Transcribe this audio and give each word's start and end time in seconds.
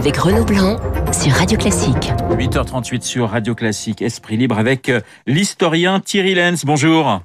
avec 0.00 0.16
Renaud 0.16 0.46
Blanc 0.46 0.80
sur 1.12 1.30
Radio 1.32 1.58
Classique. 1.58 2.10
8h38 2.30 3.02
sur 3.02 3.28
Radio 3.28 3.54
Classique, 3.54 4.00
Esprit 4.00 4.38
Libre 4.38 4.58
avec 4.58 4.88
euh, 4.88 5.02
l'historien 5.26 6.00
Thierry 6.00 6.34
Lenz. 6.34 6.64
Bonjour. 6.64 7.20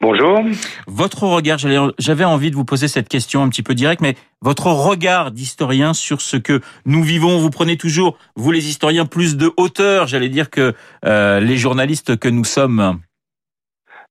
Bonjour. 0.00 0.38
Votre 0.86 1.24
regard, 1.24 1.58
j'avais 1.58 2.24
envie 2.24 2.52
de 2.52 2.54
vous 2.54 2.64
poser 2.64 2.86
cette 2.86 3.08
question 3.08 3.42
un 3.42 3.48
petit 3.48 3.64
peu 3.64 3.74
directe, 3.74 4.00
mais 4.00 4.14
votre 4.42 4.68
regard 4.68 5.32
d'historien 5.32 5.92
sur 5.92 6.20
ce 6.20 6.36
que 6.36 6.60
nous 6.86 7.02
vivons, 7.02 7.38
vous 7.38 7.50
prenez 7.50 7.76
toujours, 7.76 8.16
vous 8.36 8.52
les 8.52 8.68
historiens, 8.68 9.06
plus 9.06 9.36
de 9.36 9.50
hauteur, 9.56 10.06
j'allais 10.06 10.28
dire, 10.28 10.50
que 10.50 10.72
euh, 11.04 11.40
les 11.40 11.56
journalistes 11.56 12.16
que 12.16 12.28
nous 12.28 12.44
sommes. 12.44 13.00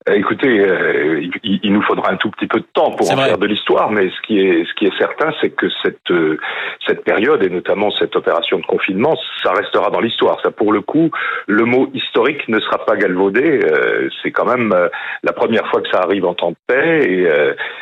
Euh, 0.07 0.13
écoutez, 0.13 0.59
euh, 0.61 1.21
il, 1.43 1.73
nous 1.73 1.81
faudra 1.81 2.11
un 2.11 2.15
tout 2.15 2.29
petit 2.29 2.47
peu 2.47 2.59
de 2.59 2.65
temps 2.73 2.91
pour 2.91 3.11
en 3.11 3.17
faire 3.17 3.37
de 3.37 3.45
l'histoire, 3.45 3.91
mais 3.91 4.09
ce 4.09 4.21
qui 4.25 4.39
est 4.39 4.63
ce 4.65 4.73
qui 4.75 4.85
est 4.85 4.97
certain, 4.97 5.33
c'est 5.41 5.49
que 5.49 5.67
cette 5.83 6.09
euh, 6.11 6.37
cette 6.87 7.03
période 7.03 7.43
et 7.43 7.49
notamment 7.49 7.91
cette 7.91 8.15
opération 8.15 8.59
de 8.59 8.65
confinement, 8.65 9.17
ça 9.43 9.51
restera 9.51 9.89
dans 9.89 9.99
l'histoire. 9.99 10.39
Ça, 10.41 10.51
pour 10.51 10.71
le 10.71 10.79
coup, 10.79 11.11
le 11.47 11.65
mot 11.65 11.89
historique 11.93 12.47
ne 12.47 12.61
sera 12.61 12.85
pas 12.85 12.95
galvaudé. 12.95 13.59
c'est 14.23 14.31
quand 14.31 14.45
même 14.45 14.73
la 15.23 15.33
première 15.33 15.67
fois 15.69 15.81
que 15.81 15.89
ça 15.89 15.99
arrive 15.99 16.25
en 16.25 16.33
temps 16.33 16.51
de 16.51 16.55
paix 16.65 17.03
et 17.03 17.27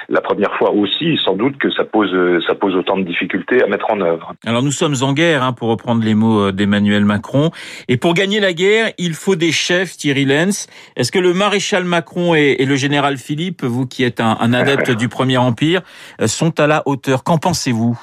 la 0.09 0.21
première 0.21 0.53
fois 0.57 0.71
aussi, 0.71 1.17
sans 1.23 1.35
doute, 1.35 1.57
que 1.57 1.69
ça 1.71 1.83
pose 1.83 2.13
ça 2.47 2.55
pose 2.55 2.75
autant 2.75 2.97
de 2.97 3.03
difficultés 3.03 3.63
à 3.63 3.67
mettre 3.67 3.91
en 3.91 4.01
œuvre. 4.01 4.33
Alors 4.45 4.63
nous 4.63 4.71
sommes 4.71 4.95
en 5.01 5.13
guerre, 5.13 5.43
hein, 5.43 5.53
pour 5.53 5.69
reprendre 5.69 6.03
les 6.03 6.15
mots 6.15 6.51
d'Emmanuel 6.51 7.05
Macron, 7.05 7.51
et 7.87 7.97
pour 7.97 8.13
gagner 8.13 8.39
la 8.39 8.53
guerre, 8.53 8.91
il 8.97 9.13
faut 9.13 9.35
des 9.35 9.51
chefs. 9.51 9.95
Thierry 9.97 10.25
Lenz, 10.25 10.67
est-ce 10.95 11.11
que 11.11 11.19
le 11.19 11.33
maréchal 11.33 11.85
Macron 11.85 12.06
et, 12.35 12.65
le 12.65 12.75
général 12.75 13.17
Philippe, 13.17 13.63
vous 13.63 13.85
qui 13.85 14.03
êtes 14.03 14.19
un 14.19 14.53
adepte 14.53 14.91
du 14.91 15.09
Premier 15.09 15.37
Empire, 15.37 15.81
euh, 16.21 16.27
sont 16.27 16.59
à 16.59 16.67
la 16.67 16.83
hauteur. 16.85 17.23
Qu'en 17.23 17.37
pensez-vous? 17.37 17.97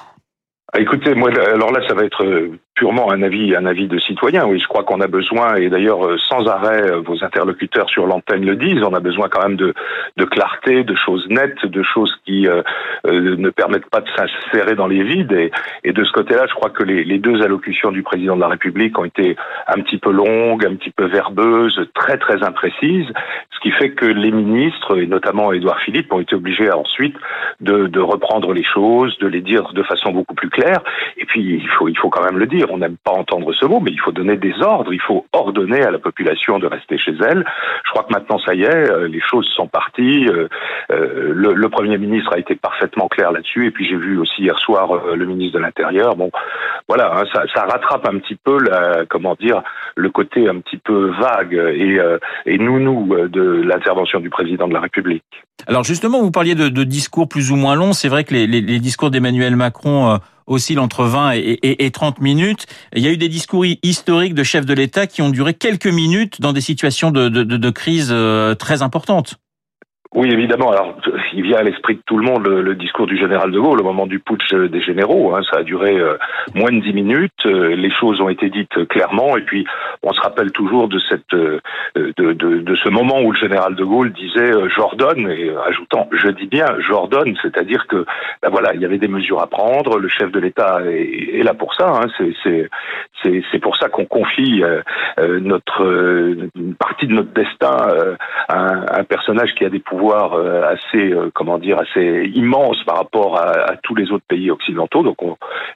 Écoutez, 0.77 1.15
moi, 1.15 1.31
alors 1.31 1.71
là, 1.71 1.87
ça 1.87 1.95
va 1.95 2.05
être 2.05 2.25
euh, 2.25 2.59
purement 2.75 3.11
un 3.13 3.23
avis, 3.23 3.55
un 3.55 3.67
avis 3.67 3.87
de 3.87 3.99
citoyen. 3.99 4.47
Oui, 4.47 4.59
je 4.59 4.67
crois 4.67 4.83
qu'on 4.83 5.01
a 5.01 5.07
besoin, 5.07 5.57
et 5.57 5.69
d'ailleurs 5.69 6.05
euh, 6.05 6.19
sans 6.29 6.47
arrêt, 6.49 6.91
euh, 6.91 7.01
vos 7.01 7.23
interlocuteurs 7.23 7.89
sur 7.89 8.07
l'antenne 8.07 8.45
le 8.45 8.57
disent, 8.57 8.83
on 8.83 8.95
a 8.95 9.01
besoin 9.01 9.29
quand 9.29 9.43
même 9.47 9.57
de, 9.57 9.75
de 10.17 10.25
clarté, 10.25 10.83
de 10.83 10.95
choses 10.97 11.27
nettes, 11.29 11.65
de 11.65 11.83
choses 11.83 12.15
qui 12.25 12.49
euh, 12.49 12.63
ne 13.05 13.51
permettent 13.51 13.89
pas 13.91 14.01
de 14.01 14.09
s'insérer 14.17 14.75
dans 14.75 14.89
les 14.89 15.03
vides. 15.03 15.51
Et, 15.85 15.93
de 15.93 16.05
ce 16.05 16.11
côté-là, 16.11 16.47
je 16.49 16.55
crois 16.55 16.71
que 16.71 16.83
les, 16.83 17.05
les, 17.05 17.19
deux 17.19 17.43
allocutions 17.43 17.93
du 17.93 18.03
président 18.03 18.35
de 18.35 18.41
la 18.41 18.49
République 18.49 18.99
ont 18.99 19.05
été 19.05 19.37
un 19.69 19.81
petit 19.81 19.99
peu 19.99 20.11
longues, 20.11 20.67
un 20.67 20.75
petit 20.75 20.91
peu 20.91 21.05
verbeuses, 21.05 21.81
très 21.95 22.19
très 22.19 22.43
imprécises, 22.43 23.07
ce 23.53 23.61
qui 23.61 23.71
fait 23.71 23.91
que 23.91 24.07
les 24.07 24.33
ministres, 24.33 24.99
et 24.99 25.07
notamment 25.07 25.53
Édouard 25.53 25.79
Philippe, 25.81 26.13
ont 26.13 26.21
été 26.21 26.35
obligés 26.35 26.71
ensuite 26.73 27.17
de, 27.61 27.87
de 27.87 28.01
reprendre 28.01 28.53
les 28.53 28.65
choses, 28.65 29.17
de 29.19 29.29
les 29.29 29.41
dire 29.41 29.73
de 29.73 29.83
façon 29.85 30.11
beaucoup 30.11 30.35
plus 30.35 30.51
claire. 30.51 30.83
Et 31.17 31.25
puis 31.25 31.41
il 31.63 31.69
faut, 31.79 31.89
il 31.89 31.97
faut 31.97 32.11
quand 32.11 32.25
même 32.25 32.39
le 32.39 32.47
dire 32.47 32.64
on 32.71 32.79
n'aime 32.79 32.97
pas 33.03 33.13
entendre 33.13 33.53
ce 33.53 33.65
mot, 33.65 33.81
mais 33.81 33.91
il 33.91 34.01
faut 34.01 34.13
donner 34.13 34.37
des 34.37 34.55
ordres, 34.61 34.93
il 34.93 35.01
faut 35.01 35.27
ordonner 35.33 35.83
à 35.83 35.91
la 35.91 35.99
population 35.99 36.59
de 36.59 36.67
rester 36.67 36.99
chez 36.99 37.15
elle. 37.21 37.45
Je 37.85 37.91
crois 37.91 38.05
que 38.05 38.13
maintenant, 38.13 38.39
ça 38.39 38.55
y 38.55 38.63
est, 38.63 38.91
euh, 38.91 39.09
les 39.09 39.21
choses 39.21 39.47
sont 39.49 39.67
parties. 39.67 40.27
Euh, 40.29 40.49
euh, 40.93 41.33
le, 41.35 41.69
Premier 41.75 41.99
ministre 41.99 42.33
a 42.33 42.39
été 42.39 42.55
parfaitement 42.55 43.09
clair 43.09 43.33
là-dessus, 43.33 43.67
et 43.67 43.71
puis 43.73 43.85
j'ai 43.89 43.97
vu 43.97 44.17
aussi 44.17 44.43
hier 44.43 44.57
soir 44.61 45.07
le 45.17 45.27
ministre 45.27 45.59
de 45.59 45.63
l'Intérieur. 45.63 46.15
Bon, 46.15 46.31
voilà, 46.87 47.17
hein, 47.17 47.25
ça, 47.33 47.65
rattrape 47.65 48.07
un 48.07 48.19
petit 48.19 48.37
peu, 48.37 48.59
comment 49.11 49.35
dire, 49.35 49.63
le 49.97 50.09
côté 50.11 50.49
un 50.49 50.61
petit 50.61 50.77
peu 50.77 51.11
vague 51.19 51.55
et, 51.55 51.99
et 52.47 52.59
nounou 52.59 53.13
de 53.27 53.63
l'intervention 53.63 54.21
du 54.21 54.31
président 54.31 54.69
de 54.69 54.75
la 54.75 54.81
République. 54.81 55.25
Alors 55.67 55.83
justement, 55.83 56.21
vous 56.21 56.31
parliez 56.31 56.55
de, 56.55 56.85
discours 56.85 57.29
plus 57.29 57.51
ou 57.51 57.57
moins 57.57 57.75
longs. 57.75 57.93
C'est 57.93 58.09
vrai 58.09 58.23
que 58.23 58.35
les, 58.35 58.79
discours 58.79 59.11
d'Emmanuel 59.11 59.57
Macron 59.57 60.21
oscille 60.47 60.79
entre 60.79 61.05
20 61.05 61.33
et, 61.35 61.91
30 61.91 62.21
minutes. 62.21 62.67
Il 62.95 63.03
y 63.03 63.07
a 63.07 63.11
eu 63.11 63.17
des 63.17 63.29
discours 63.29 63.65
historiques 63.83 64.35
de 64.35 64.43
chefs 64.43 64.67
de 64.67 64.75
l'État 64.75 65.07
qui 65.07 65.23
ont 65.23 65.31
duré 65.31 65.55
quelques 65.55 65.87
minutes 65.87 66.41
dans 66.41 66.53
des 66.53 66.61
situations 66.61 67.11
de, 67.11 67.29
de 67.29 67.71
crise 67.71 68.09
euh, 68.11 68.55
très 68.55 68.83
importantes. 68.83 69.37
Oui, 70.15 70.31
évidemment. 70.31 70.71
Alors, 70.71 70.95
il 71.33 71.43
vient 71.43 71.59
à 71.59 71.65
l'esprit 71.65 71.97
de 71.97 72.03
tout 72.07 72.17
le 72.17 72.25
monde 72.25 72.47
le, 72.47 72.75
discours 72.77 73.09
du 73.09 73.17
général 73.17 73.51
de 73.51 73.59
Gaulle 73.59 73.81
au 73.81 73.85
moment 73.85 74.07
du 74.07 74.21
putsch 74.21 74.55
des 74.55 74.81
généraux. 74.81 75.35
Hein, 75.35 75.41
ça 75.51 75.59
a 75.59 75.63
duré 75.65 75.99
euh, 75.99 76.17
moins 76.55 76.71
de 76.71 76.79
dix 76.79 76.93
minutes. 76.93 77.47
Euh, 77.47 77.75
les 77.75 77.91
choses 77.91 78.21
ont 78.21 78.29
été 78.29 78.49
dites 78.49 78.87
clairement. 78.87 79.37
Et 79.37 79.41
puis, 79.41 79.67
on 80.05 80.13
se 80.13 80.21
rappelle 80.21 80.53
toujours 80.53 80.87
de 80.87 81.01
cette, 81.01 81.35
euh, 81.35 81.59
de, 81.97 82.33
de, 82.33 82.61
de 82.61 82.77
ce 82.77 82.89
moment 82.91 83.23
où 83.23 83.33
le 83.33 83.39
général 83.39 83.75
de 83.75 83.83
Gaulle 83.83 84.13
disait 84.13 84.53
j'ordonne 84.69 85.29
et 85.29 85.51
ajoutant 85.67 86.09
je 86.13 86.29
dis 86.29 86.47
bien 86.47 86.67
j'ordonne, 86.79 87.37
c'est-à-dire 87.43 87.87
que 87.89 88.07
ben 88.41 88.51
voilà, 88.51 88.73
il 88.75 88.81
y 88.81 88.85
avait 88.85 88.99
des 88.99 89.09
mesures 89.09 89.43
à 89.43 89.49
prendre. 89.49 89.99
Le 89.99 90.09
chef 90.09 90.31
de 90.31 90.39
l'État 90.39 90.81
est, 90.87 91.43
là 91.43 91.55
pour 91.55 91.75
ça. 91.75 91.89
Hein, 91.89 92.07
c'est 93.23 93.59
pour 93.59 93.77
ça 93.77 93.89
qu'on 93.89 94.05
confie 94.05 94.63
notre 95.19 95.83
une 96.55 96.75
partie 96.75 97.07
de 97.07 97.15
notre 97.15 97.33
destin 97.33 97.77
à 98.49 99.01
un 99.01 99.05
personnage 99.05 99.55
qui 99.55 99.65
a 99.65 99.71
des 99.71 99.81
pouvoirs 99.81 100.04
euh, 100.13 100.63
assez, 100.67 101.13
euh, 101.13 101.31
comment 101.35 101.59
dire, 101.59 101.79
assez 101.79 102.31
immense 102.35 102.83
par 102.85 102.97
rapport 102.97 103.39
à, 103.39 103.77
tous 103.83 103.95
les 103.95 104.11
autres 104.11 104.25
pays 104.29 104.51
occidentaux. 104.51 105.03
Donc, 105.03 105.17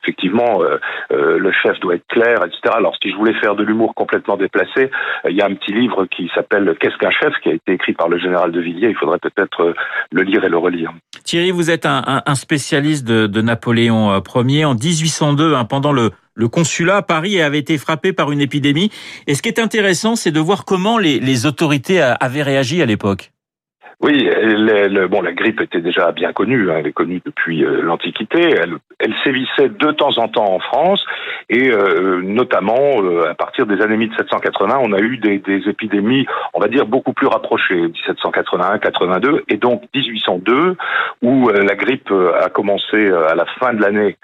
effectivement, 0.02 0.62
euh, 0.62 1.38
le 1.38 1.52
chef 1.52 1.78
doit 1.80 1.94
être 1.94 2.06
clair, 2.08 2.44
etc. 2.44 2.74
Alors, 2.76 2.94
si 3.02 3.10
je 3.10 3.16
voulais 3.16 3.34
faire 3.40 3.54
de 3.54 3.62
l'humour 3.62 3.94
complètement 3.94 4.36
déplacé, 4.36 4.90
il 5.28 5.36
y 5.36 5.40
a 5.40 5.46
un 5.46 5.54
petit 5.54 5.72
livre 5.72 6.06
qui 6.06 6.30
s'appelle 6.34 6.76
Qu'est-ce 6.80 6.96
qu'un 6.98 7.10
chef 7.10 7.32
qui 7.42 7.48
a 7.48 7.52
été 7.52 7.72
écrit 7.72 7.92
par 7.92 8.08
le 8.08 8.18
général 8.18 8.52
de 8.52 8.60
Villiers. 8.60 8.90
Il 8.90 8.96
faudrait 8.96 9.18
peut-être 9.18 9.74
le 10.12 10.22
lire 10.22 10.44
et 10.44 10.48
le 10.48 10.58
relire. 10.58 10.92
Thierry, 11.24 11.50
vous 11.50 11.70
êtes 11.70 11.86
un, 11.86 12.34
spécialiste 12.34 13.06
de, 13.06 13.40
Napoléon 13.40 14.20
Ier. 14.34 14.64
En 14.64 14.74
1802, 14.74 15.54
hein, 15.54 15.64
pendant 15.64 15.92
le, 15.92 16.10
le 16.34 16.48
consulat 16.48 16.98
à 16.98 17.02
Paris 17.02 17.40
avait 17.40 17.58
été 17.58 17.78
frappé 17.78 18.12
par 18.12 18.30
une 18.30 18.40
épidémie. 18.40 18.90
Et 19.26 19.34
ce 19.34 19.42
qui 19.42 19.48
est 19.48 19.58
intéressant, 19.58 20.16
c'est 20.16 20.32
de 20.32 20.40
voir 20.40 20.64
comment 20.64 20.98
les 20.98 21.46
autorités 21.46 22.00
avaient 22.00 22.42
réagi 22.42 22.82
à 22.82 22.86
l'époque. 22.86 23.30
Oui, 24.00 24.30
bon, 25.10 25.22
la 25.22 25.32
grippe 25.32 25.60
était 25.60 25.80
déjà 25.80 26.12
bien 26.12 26.32
connue, 26.32 26.70
hein, 26.70 26.76
elle 26.78 26.86
est 26.86 26.92
connue 26.92 27.20
depuis 27.24 27.64
euh, 27.64 27.82
l'Antiquité. 27.82 28.54
Elle, 29.00 29.14
sévissait 29.24 29.68
de 29.68 29.90
temps 29.92 30.18
en 30.18 30.28
temps 30.28 30.52
en 30.52 30.58
France, 30.60 31.04
et 31.48 31.70
euh, 31.70 32.20
notamment 32.20 33.02
euh, 33.02 33.30
à 33.30 33.34
partir 33.34 33.66
des 33.66 33.80
années 33.80 33.96
1780, 33.96 34.78
on 34.80 34.92
a 34.92 34.98
eu 34.98 35.18
des, 35.18 35.40
épidémies, 35.68 36.26
on 36.54 36.60
va 36.60 36.68
dire 36.68 36.86
beaucoup 36.86 37.12
plus 37.12 37.26
rapprochées, 37.26 37.76
1781, 37.76 38.78
82, 38.78 39.44
et 39.48 39.56
donc 39.56 39.82
1802, 39.94 40.76
où 41.22 41.48
la 41.48 41.74
grippe 41.74 42.12
a 42.40 42.48
commencé 42.48 43.10
à 43.10 43.34
la 43.34 43.46
fin 43.58 43.72
de 43.72 43.80
l'année 43.80 44.16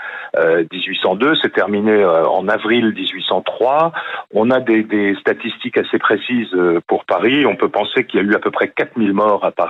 1802, 0.73 1.37
s'est 1.37 1.51
terminée 1.51 2.05
en 2.05 2.49
avril 2.49 2.93
1803. 2.95 3.93
On 4.33 4.51
a 4.51 4.61
des 4.61 5.17
statistiques 5.21 5.79
assez 5.79 5.99
précises 5.99 6.55
pour 6.87 7.05
Paris. 7.05 7.47
On 7.47 7.57
peut 7.57 7.69
penser 7.69 8.05
qu'il 8.05 8.21
y 8.21 8.23
a 8.23 8.27
eu 8.27 8.35
à 8.35 8.39
peu 8.39 8.51
près 8.51 8.69
4000 8.69 9.13
morts 9.13 9.45
à 9.45 9.51
Paris 9.51 9.64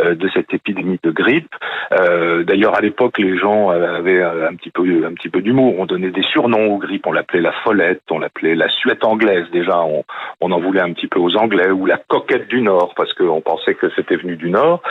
euh, 0.00 0.14
de 0.14 0.28
cette 0.34 0.52
épidémie 0.52 0.98
de 1.02 1.10
grippe. 1.10 1.54
Euh, 1.92 2.44
d'ailleurs, 2.44 2.76
à 2.76 2.80
l'époque, 2.80 3.18
les 3.18 3.38
gens 3.38 3.70
avaient 3.70 4.22
un 4.22 4.54
petit 4.54 4.70
peu, 4.70 4.82
un 5.06 5.14
petit 5.14 5.28
peu 5.28 5.40
d'humour. 5.40 5.74
On 5.78 5.86
donnait 5.86 6.10
des 6.10 6.22
surnoms 6.22 6.74
aux 6.74 6.78
grippes. 6.78 7.06
On 7.06 7.12
l'appelait 7.12 7.40
la 7.40 7.52
follette, 7.52 8.02
on 8.10 8.18
l'appelait 8.18 8.54
la 8.54 8.68
suette 8.68 9.04
anglaise. 9.04 9.46
Déjà, 9.52 9.80
on, 9.80 10.04
on, 10.40 10.52
en 10.52 10.60
voulait 10.60 10.80
un 10.80 10.92
petit 10.92 11.06
peu 11.06 11.18
aux 11.18 11.36
Anglais 11.36 11.70
ou 11.70 11.86
la 11.86 11.98
coquette 11.98 12.48
du 12.48 12.60
Nord 12.62 12.94
parce 12.96 13.12
qu'on 13.14 13.40
pensait 13.40 13.74
que 13.74 13.88
c'était 13.96 14.16
venu 14.16 14.36
du 14.36 14.50
Nord. 14.50 14.82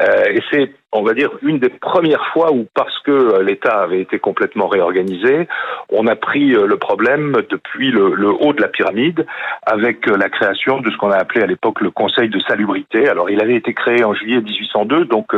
Euh, 0.00 0.24
et 0.32 0.40
c'est 0.50 0.70
on 0.92 1.02
va 1.02 1.14
dire, 1.14 1.30
une 1.40 1.58
des 1.58 1.70
premières 1.70 2.26
fois 2.28 2.52
où, 2.52 2.66
parce 2.74 2.98
que 3.00 3.10
euh, 3.10 3.42
l'État 3.42 3.80
avait 3.80 4.00
été 4.00 4.18
complètement 4.18 4.68
réorganisé, 4.68 5.48
on 5.88 6.06
a 6.06 6.16
pris 6.16 6.54
euh, 6.54 6.66
le 6.66 6.76
problème 6.76 7.38
depuis 7.48 7.90
le, 7.90 8.30
haut 8.30 8.52
de 8.52 8.60
la 8.60 8.68
pyramide 8.68 9.26
avec 9.64 10.06
euh, 10.08 10.16
la 10.16 10.28
création 10.28 10.80
de 10.80 10.90
ce 10.90 10.96
qu'on 10.98 11.10
a 11.10 11.16
appelé 11.16 11.42
à 11.42 11.46
l'époque 11.46 11.80
le 11.80 11.90
Conseil 11.90 12.28
de 12.28 12.38
salubrité. 12.40 13.08
Alors, 13.08 13.30
il 13.30 13.40
avait 13.40 13.54
été 13.54 13.72
créé 13.72 14.04
en 14.04 14.12
juillet 14.12 14.40
1802, 14.40 15.06
donc 15.06 15.34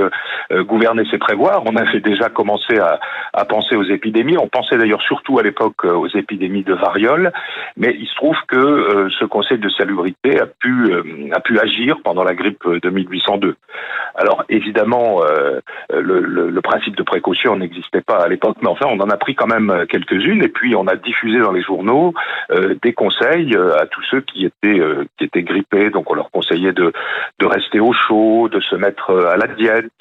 gouverner 0.52 1.04
c'est 1.10 1.18
prévoir. 1.18 1.62
On 1.66 1.76
avait 1.76 2.00
déjà 2.00 2.28
commencé 2.28 2.78
à, 2.78 3.44
penser 3.44 3.76
aux 3.76 3.84
épidémies. 3.84 4.36
On 4.38 4.48
pensait 4.48 4.76
d'ailleurs 4.76 5.02
surtout 5.02 5.38
à 5.38 5.42
l'époque 5.42 5.84
aux 5.84 6.08
épidémies 6.08 6.64
de 6.64 6.74
variole, 6.74 7.32
mais 7.76 7.94
il 7.98 8.06
se 8.06 8.14
trouve 8.16 8.36
que 8.48 9.08
ce 9.18 9.24
Conseil 9.24 9.58
de 9.58 9.68
salubrité 9.68 10.40
a 10.40 10.46
pu, 10.46 11.58
agir 11.60 11.98
pendant 12.02 12.24
la 12.24 12.34
grippe 12.34 12.66
de 12.66 12.90
1802. 12.90 13.56
Alors, 14.16 14.44
évidemment, 14.48 15.22
euh, 15.43 15.43
le, 15.90 16.20
le, 16.20 16.60
principe 16.62 16.96
de 16.96 17.02
précaution 17.02 17.56
n'existait 17.56 18.00
pas 18.00 18.16
à 18.16 18.28
l'époque, 18.28 18.56
mais 18.62 18.68
enfin 18.68 18.86
on 18.88 18.98
en 19.00 19.10
a 19.10 19.16
pris 19.16 19.34
quand 19.34 19.46
même 19.46 19.84
quelques-unes 19.88 20.42
et 20.42 20.48
puis 20.48 20.74
on 20.74 20.86
a 20.86 20.96
diffusé 20.96 21.38
dans 21.38 21.52
les 21.52 21.62
journaux 21.62 22.14
euh, 22.50 22.74
des 22.82 22.92
conseils 22.92 23.54
euh, 23.54 23.76
à 23.78 23.86
tous 23.86 24.02
ceux 24.10 24.20
qui 24.22 24.46
étaient 24.46 25.42
grippés. 25.42 25.90
Donc 25.90 26.10
on 26.10 26.14
leur 26.14 26.30
conseillait 26.30 26.72
de 26.72 26.92
rester 27.42 27.80
au 27.80 27.92
chaud, 27.92 28.48
de 28.48 28.60
se 28.60 28.74
mettre 28.74 29.10
à 29.10 29.36
la 29.36 29.46
diète, 29.46 29.92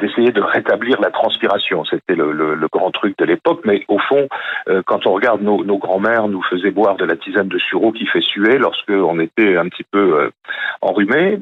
d'essayer 0.00 0.32
de 0.32 0.42
rétablir 0.42 1.00
la 1.00 1.10
transpiration. 1.10 1.84
C'était 1.84 2.16
le, 2.16 2.32
le, 2.32 2.68
grand 2.72 2.90
truc 2.90 3.16
de 3.18 3.24
l'époque, 3.24 3.60
mais 3.64 3.84
au 3.88 3.98
fond, 3.98 4.28
quand 4.86 5.06
on 5.06 5.12
regarde 5.12 5.42
nos, 5.42 5.64
nos 5.64 5.78
grands-mères 5.78 6.28
nous 6.28 6.42
faisaient 6.42 6.72
boire 6.72 6.96
de 6.96 7.04
la 7.04 7.16
tisane 7.16 7.48
de 7.48 7.58
sureau 7.58 7.92
qui 7.92 8.06
fait 8.06 8.20
suer 8.20 8.58
lorsque 8.58 8.90
on 8.90 9.20
était 9.20 9.56
un 9.56 9.68
petit 9.68 9.84
peu 9.84 10.30
enrhumé. 10.80 11.38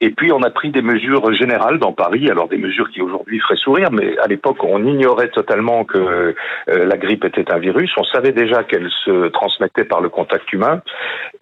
Et 0.00 0.10
puis 0.10 0.32
on 0.32 0.42
a 0.42 0.50
pris 0.50 0.70
des 0.70 0.82
mesures 0.82 1.32
générales 1.32 1.78
dans 1.78 1.92
Paris, 1.92 2.30
alors 2.30 2.48
des 2.48 2.56
mesures 2.60 2.90
qui 2.90 3.02
aujourd'hui 3.02 3.40
feraient 3.40 3.56
sourire, 3.56 3.90
mais 3.90 4.16
à 4.18 4.26
l'époque 4.26 4.62
on 4.62 4.84
ignorait 4.84 5.30
totalement 5.30 5.84
que 5.84 6.34
la 6.66 6.96
grippe 6.96 7.24
était 7.24 7.50
un 7.52 7.58
virus. 7.58 7.92
On 7.96 8.04
savait 8.04 8.32
déjà 8.32 8.64
qu'elle 8.64 8.90
se 9.04 9.28
transmettait 9.28 9.84
par 9.84 10.00
le 10.00 10.08
contact 10.08 10.52
humain, 10.52 10.82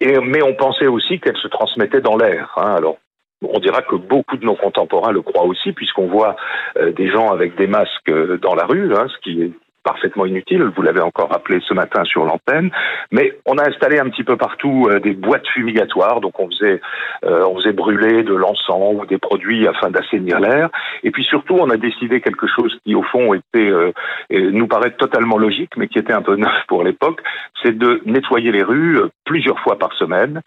mais 0.01 0.41
on 0.41 0.55
pensait 0.55 0.87
aussi 0.87 1.19
qu'elle 1.19 1.37
se 1.37 1.47
transmettait 1.47 2.01
dans 2.01 2.17
l'air. 2.17 2.53
Hein. 2.57 2.75
Alors 2.77 2.97
on 3.41 3.59
dira 3.59 3.81
que 3.81 3.95
beaucoup 3.95 4.37
de 4.37 4.45
nos 4.45 4.55
contemporains 4.55 5.11
le 5.11 5.21
croient 5.21 5.45
aussi, 5.45 5.71
puisqu'on 5.71 6.07
voit 6.07 6.35
euh, 6.77 6.91
des 6.91 7.09
gens 7.09 7.31
avec 7.31 7.55
des 7.55 7.67
masques 7.67 8.09
euh, 8.09 8.37
dans 8.37 8.55
la 8.55 8.65
rue, 8.65 8.93
hein, 8.93 9.07
ce 9.07 9.17
qui 9.19 9.41
est 9.41 9.51
parfaitement 9.83 10.25
inutile, 10.25 10.63
vous 10.75 10.81
l'avez 10.81 11.01
encore 11.01 11.29
rappelé 11.29 11.59
ce 11.67 11.73
matin 11.73 12.03
sur 12.03 12.25
l'antenne, 12.25 12.69
mais 13.11 13.37
on 13.45 13.57
a 13.57 13.67
installé 13.67 13.99
un 13.99 14.09
petit 14.09 14.23
peu 14.23 14.37
partout 14.37 14.87
euh, 14.89 14.99
des 14.99 15.13
boîtes 15.13 15.47
fumigatoires, 15.47 16.21
donc 16.21 16.39
on 16.39 16.49
faisait, 16.49 16.81
euh, 17.25 17.45
on 17.47 17.55
faisait 17.57 17.71
brûler 17.71 18.23
de 18.23 18.33
l'encens 18.33 18.95
ou 18.95 19.05
des 19.05 19.17
produits 19.17 19.67
afin 19.67 19.89
d'assainir 19.89 20.39
l'air, 20.39 20.69
et 21.03 21.11
puis 21.11 21.23
surtout 21.23 21.55
on 21.55 21.69
a 21.69 21.77
décidé 21.77 22.21
quelque 22.21 22.47
chose 22.47 22.77
qui 22.83 22.95
au 22.95 23.03
fond 23.03 23.33
était, 23.33 23.69
euh, 23.69 23.91
nous 24.29 24.67
paraît 24.67 24.91
totalement 24.91 25.37
logique, 25.37 25.71
mais 25.77 25.87
qui 25.87 25.99
était 25.99 26.13
un 26.13 26.21
peu 26.21 26.35
neuf 26.35 26.65
pour 26.67 26.83
l'époque, 26.83 27.21
c'est 27.63 27.77
de 27.77 28.01
nettoyer 28.05 28.51
les 28.51 28.63
rues 28.63 28.99
plusieurs 29.25 29.59
fois 29.59 29.77
par 29.77 29.93
semaine, 29.93 30.41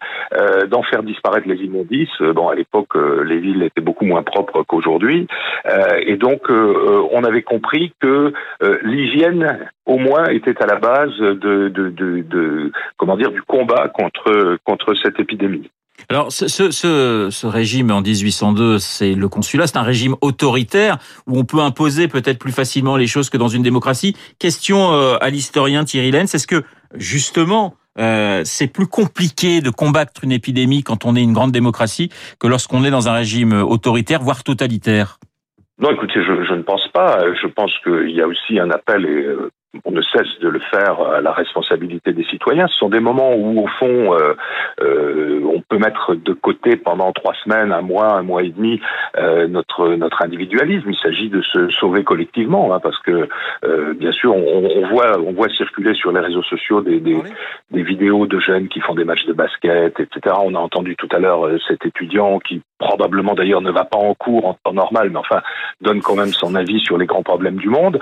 d'en 0.67 0.83
faire 0.83 1.03
disparaître 1.03 1.47
les 1.47 1.55
immondices. 1.55 2.21
Bon, 2.21 2.49
à 2.49 2.55
l'époque, 2.55 2.95
les 2.95 3.39
villes 3.39 3.63
étaient 3.63 3.81
beaucoup 3.81 4.05
moins 4.05 4.23
propres 4.23 4.63
qu'aujourd'hui, 4.63 5.27
et 6.05 6.17
donc 6.17 6.49
on 6.49 7.23
avait 7.23 7.43
compris 7.43 7.93
que 8.01 8.33
l'hygiène 8.83 9.22
au 9.85 9.97
moins, 9.97 10.25
était 10.29 10.61
à 10.61 10.65
la 10.65 10.75
base 10.75 11.15
de, 11.17 12.71
comment 12.97 13.17
dire, 13.17 13.31
du 13.31 13.41
combat 13.43 13.89
contre, 13.89 14.57
contre 14.65 14.93
cette 15.01 15.19
épidémie. 15.19 15.69
Alors, 16.09 16.31
ce, 16.31 17.45
régime 17.45 17.91
en 17.91 18.01
1802, 18.01 18.79
c'est 18.79 19.13
le 19.13 19.29
consulat, 19.29 19.67
c'est 19.67 19.77
un 19.77 19.83
régime 19.83 20.15
autoritaire 20.21 20.97
où 21.27 21.37
on 21.37 21.45
peut 21.45 21.59
imposer 21.59 22.07
peut-être 22.07 22.39
plus 22.39 22.51
facilement 22.51 22.97
les 22.97 23.07
choses 23.07 23.29
que 23.29 23.37
dans 23.37 23.47
une 23.47 23.63
démocratie. 23.63 24.15
Question 24.39 24.93
euh, 24.93 25.17
à 25.21 25.29
l'historien 25.29 25.85
Thierry 25.85 26.11
Lenz, 26.11 26.33
est-ce 26.33 26.47
que 26.47 26.63
justement 26.95 27.75
euh, 27.99 28.41
c'est 28.43 28.67
plus 28.67 28.87
compliqué 28.87 29.61
de 29.61 29.69
combattre 29.69 30.23
une 30.23 30.31
épidémie 30.31 30.83
quand 30.83 31.05
on 31.05 31.15
est 31.15 31.21
une 31.21 31.33
grande 31.33 31.51
démocratie 31.51 32.09
que 32.39 32.47
lorsqu'on 32.47 32.83
est 32.83 32.91
dans 32.91 33.07
un 33.07 33.13
régime 33.13 33.53
autoritaire, 33.53 34.21
voire 34.21 34.43
totalitaire? 34.43 35.19
Non, 35.79 35.91
écoutez, 35.91 36.23
je, 36.23 36.53
ne 36.53 36.61
pense 36.61 36.87
pas. 36.89 37.33
Je 37.33 37.47
pense 37.47 37.71
qu'il 37.79 38.11
y 38.11 38.21
a 38.21 38.27
aussi 38.27 38.59
un 38.59 38.69
appel, 38.69 39.05
euh, 39.05 39.49
on 39.85 39.91
ne 39.91 40.01
cesse 40.01 40.39
de 40.39 40.49
le 40.49 40.59
faire 40.59 41.01
à 41.01 41.21
la 41.21 41.31
responsabilité 41.31 42.13
des 42.13 42.23
citoyens. 42.25 42.67
Ce 42.67 42.77
sont 42.77 42.89
des 42.89 42.99
moments 42.99 43.33
où, 43.35 43.63
au 43.63 43.67
fond, 43.67 44.13
euh, 44.13 44.35
euh, 44.81 45.41
on 45.43 45.61
peut 45.61 45.79
mettre 45.79 46.13
de 46.13 46.33
côté 46.33 46.75
pendant 46.75 47.11
trois 47.11 47.33
semaines, 47.43 47.71
un 47.71 47.81
mois, 47.81 48.13
un 48.13 48.21
mois 48.21 48.43
et 48.43 48.49
demi 48.49 48.79
euh, 49.17 49.47
notre 49.47 49.95
notre 49.95 50.21
individualisme. 50.21 50.89
Il 50.89 50.97
s'agit 50.97 51.29
de 51.29 51.41
se 51.41 51.69
sauver 51.69 52.03
collectivement, 52.03 52.73
hein, 52.73 52.79
parce 52.81 52.99
que 52.99 53.27
bien 53.95 54.11
sûr, 54.11 54.35
on, 54.35 54.69
on, 54.75 54.87
voit 54.89 55.17
on 55.19 55.33
voit 55.33 55.49
circuler 55.49 55.93
sur 55.95 56.11
les 56.11 56.19
réseaux 56.19 56.43
sociaux 56.43 56.81
des, 56.81 56.99
des, 56.99 57.17
des, 57.71 57.83
vidéos 57.83 58.27
de 58.27 58.39
jeunes 58.39 58.67
qui 58.67 58.79
font 58.79 58.93
des 58.93 59.05
matchs 59.05 59.25
de 59.25 59.33
basket, 59.33 59.99
etc. 59.99 60.35
On 60.43 60.53
a 60.55 60.59
entendu 60.59 60.95
tout 60.95 61.09
à 61.11 61.19
l'heure 61.19 61.47
cet 61.67 61.85
étudiant 61.85 62.39
qui 62.39 62.61
probablement 62.77 63.33
d'ailleurs 63.33 63.61
ne 63.61 63.71
va 63.71 63.85
pas 63.85 63.97
en 63.97 64.13
cours 64.13 64.45
en 64.45 64.57
temps 64.63 64.73
normal, 64.73 65.09
mais 65.09 65.19
enfin 65.19 65.41
donne 65.81 66.01
quand 66.01 66.15
même 66.15 66.33
son 66.33 66.53
avis 66.55 66.79
sur 66.79 66.97
les 66.97 67.05
grands 67.05 67.23
problèmes 67.23 67.57
du 67.57 67.69
monde. 67.69 67.99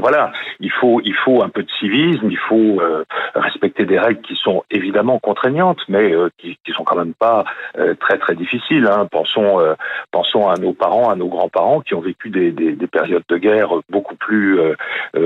Voilà, 0.00 0.32
il 0.60 0.70
faut 0.70 0.79
il 0.82 1.14
faut 1.14 1.42
un 1.42 1.48
peu 1.48 1.62
de 1.62 1.70
civisme, 1.78 2.28
il 2.30 2.38
faut 2.38 2.80
euh, 2.80 3.04
respecter 3.34 3.84
des 3.84 3.98
règles 3.98 4.20
qui 4.20 4.34
sont 4.36 4.64
évidemment 4.70 5.18
contraignantes, 5.18 5.80
mais 5.88 6.12
euh, 6.12 6.28
qui, 6.38 6.58
qui 6.64 6.72
sont 6.72 6.84
quand 6.84 6.96
même 6.96 7.14
pas 7.14 7.44
euh, 7.78 7.94
très 7.94 8.18
très 8.18 8.34
difficiles. 8.34 8.86
Hein. 8.86 9.06
Pensons 9.10 9.58
pensons 10.10 10.48
à 10.48 10.56
nos 10.56 10.72
parents, 10.72 11.10
à 11.10 11.16
nos 11.16 11.28
grands-parents 11.28 11.80
qui 11.80 11.94
ont 11.94 12.00
vécu 12.00 12.30
des, 12.30 12.50
des, 12.50 12.72
des, 12.72 12.86
périodes 12.86 13.22
de 13.28 13.36
guerre 13.36 13.70
beaucoup 13.88 14.16
plus 14.16 14.58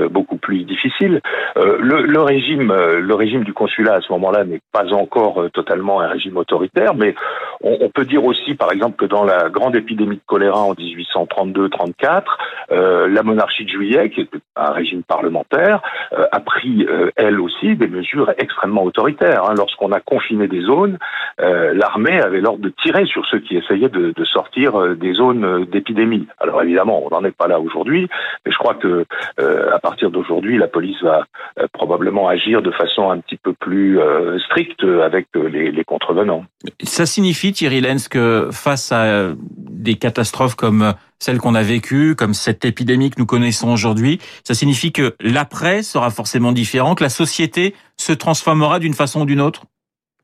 beaucoup 0.09 0.37
plus 0.37 0.63
difficiles. 0.63 1.21
Le, 1.55 2.21
régime 2.21 2.73
le 2.73 3.15
régime 3.15 3.43
du 3.43 3.53
consulat 3.53 3.95
à 3.95 4.01
ce 4.01 4.11
moment-là 4.13 4.43
n'est 4.43 4.61
pas 4.71 4.93
encore 4.93 5.45
totalement 5.53 6.01
un 6.01 6.07
régime 6.07 6.37
autoritaire, 6.37 6.95
mais 6.95 7.15
on, 7.61 7.77
on 7.81 7.89
peut 7.89 8.05
dire 8.05 8.25
aussi 8.25 8.55
par 8.55 8.71
exemple 8.71 8.95
que 8.97 9.05
dans 9.05 9.23
la 9.23 9.49
grande 9.49 9.75
épidémie 9.75 10.17
de 10.17 10.21
choléra 10.25 10.61
en 10.61 10.73
1832-34, 10.73 12.23
euh, 12.71 13.07
la 13.07 13.23
monarchie 13.23 13.65
de 13.65 13.69
Juillet, 13.69 14.09
qui 14.09 14.21
était 14.21 14.39
un 14.55 14.71
régime 14.71 15.03
parlementaire, 15.03 15.44
euh, 15.53 16.25
a 16.31 16.39
pris 16.39 16.85
euh, 16.85 17.11
elle 17.15 17.39
aussi 17.39 17.75
des 17.75 17.87
mesures 17.87 18.31
extrêmement 18.37 18.83
autoritaires. 18.83 19.45
Hein. 19.45 19.53
Lorsqu'on 19.57 19.91
a 19.91 19.99
confiné 19.99 20.47
des 20.47 20.61
zones, 20.61 20.97
euh, 21.41 21.73
l'armée 21.73 22.19
avait 22.19 22.41
l'ordre 22.41 22.61
de 22.63 22.73
tirer 22.81 23.05
sur 23.05 23.25
ceux 23.25 23.39
qui 23.39 23.57
essayaient 23.57 23.89
de, 23.89 24.13
sortir 24.25 24.95
des 24.95 25.13
zones 25.13 25.65
d'épidémie. 25.65 26.27
Alors 26.39 26.61
évidemment, 26.63 27.03
on 27.05 27.09
n'en 27.09 27.23
est 27.23 27.35
pas 27.35 27.47
là 27.47 27.59
aujourd'hui, 27.59 28.09
mais 28.45 28.51
je 28.51 28.57
crois 28.57 28.73
que 28.73 29.05
à 29.37 29.79
partir 29.79 30.09
d'aujourd'hui, 30.09 30.57
la 30.57 30.67
police 30.67 31.01
va 31.03 31.25
probablement 31.71 32.27
agir 32.27 32.61
de 32.61 32.71
façon 32.71 33.11
un 33.11 33.19
petit 33.19 33.37
peu 33.37 33.53
plus 33.53 33.99
stricte 34.47 34.83
avec 34.83 35.27
les, 35.35 35.71
les 35.71 35.83
contrevenants. 35.83 36.43
Ça 36.83 37.05
signifie, 37.05 37.53
Thierry 37.53 37.81
Lenz, 37.81 38.07
que 38.09 38.49
face 38.51 38.91
à 38.91 39.29
des 39.57 39.95
catastrophes 39.95 40.55
comme 40.55 40.93
euh, 41.15 41.25
celles 41.25 41.37
qu'on 41.39 41.55
a 41.55 41.63
vécues, 41.63 42.15
comme 42.15 42.33
cette 42.33 42.65
épidémie 42.65 43.09
que 43.09 43.19
nous 43.19 43.25
connaissons 43.25 43.71
aujourd'hui, 43.71 44.19
ça 44.43 44.53
signifie 44.53 44.91
que 44.91 45.15
l'après 45.19 45.83
sera 45.83 46.09
forcément 46.09 46.51
différent, 46.51 46.95
que 46.95 47.03
la 47.03 47.09
société 47.09 47.75
se 47.97 48.13
transformera 48.13 48.79
d'une 48.79 48.93
façon 48.93 49.21
ou 49.21 49.25
d'une 49.25 49.41
autre? 49.41 49.63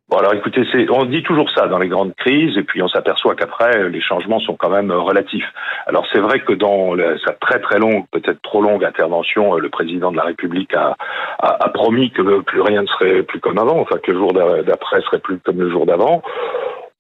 Bon, 0.10 0.18
alors 0.18 0.34
écoutez, 0.34 0.64
on 0.90 1.06
dit 1.06 1.24
toujours 1.24 1.50
ça 1.52 1.68
dans 1.68 1.78
les 1.78 1.88
grandes 1.88 2.14
crises, 2.16 2.58
et 2.58 2.64
puis 2.64 2.82
on 2.82 2.90
s'aperçoit 2.90 3.34
qu'après, 3.34 3.88
les 3.88 4.02
changements 4.02 4.42
sont 4.42 4.58
quand 4.58 4.70
même 4.70 4.92
relatifs. 4.92 5.48
Alors 5.88 6.06
c'est 6.12 6.20
vrai 6.20 6.42
que 6.42 6.52
dans 6.52 6.98
sa 7.26 7.32
très 7.32 7.62
très 7.62 7.80
longue, 7.80 8.04
peut-être 8.12 8.42
trop 8.42 8.62
longue 8.62 8.84
intervention, 8.84 9.56
le 9.56 9.70
président 9.70 10.12
de 10.12 10.18
la 10.18 10.24
République 10.24 10.74
a, 10.74 10.98
a, 11.40 11.64
a, 11.64 11.70
promis 11.70 12.12
que 12.12 12.42
plus 12.42 12.60
rien 12.60 12.82
ne 12.82 12.88
serait 12.88 13.24
plus 13.24 13.40
comme 13.40 13.58
avant, 13.58 13.80
enfin 13.80 14.00
que 14.04 14.12
le 14.12 14.18
jour 14.18 14.34
d'après 14.34 15.00
serait 15.00 15.20
plus 15.20 15.40
comme 15.40 15.62
le 15.62 15.72
jour 15.72 15.86
d'avant. 15.86 16.22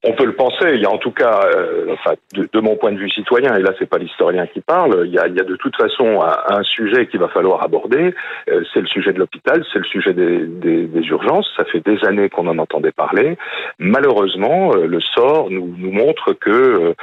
On 0.03 0.13
peut 0.13 0.25
le 0.25 0.33
penser. 0.33 0.73
Il 0.73 0.81
y 0.81 0.85
a 0.85 0.89
en 0.89 0.97
tout 0.97 1.11
cas, 1.11 1.41
euh, 1.55 1.93
enfin, 1.93 2.15
de, 2.33 2.59
mon 2.59 2.75
point 2.75 2.91
de 2.91 2.97
vue 2.97 3.09
citoyen, 3.09 3.55
et 3.55 3.61
là 3.61 3.71
c'est 3.77 3.87
pas 3.87 3.99
l'historien 3.99 4.47
qui 4.47 4.59
parle, 4.59 5.03
il 5.05 5.13
y, 5.13 5.19
a, 5.19 5.27
de 5.27 5.55
toute 5.55 5.75
façon 5.75 6.21
un, 6.21 6.63
sujet 6.63 7.07
qu'il 7.07 7.19
va 7.19 7.27
falloir 7.27 7.63
aborder. 7.63 8.15
Euh, 8.49 8.63
c'est 8.73 8.81
le 8.81 8.87
sujet 8.87 9.13
de 9.13 9.19
l'hôpital, 9.19 9.63
c'est 9.71 9.79
le 9.79 9.85
sujet 9.85 10.13
des, 10.13 10.87
urgences. 11.09 11.51
Ça 11.55 11.65
fait 11.65 11.81
des 11.85 12.03
années 12.05 12.29
qu'on 12.29 12.47
en 12.47 12.57
entendait 12.57 12.91
parler. 12.91 13.37
Malheureusement, 13.79 14.73
euh, 14.73 14.87
le 14.87 15.01
sort 15.01 15.49
nous, 15.51 15.67
montre 15.77 16.33
que 16.33 16.93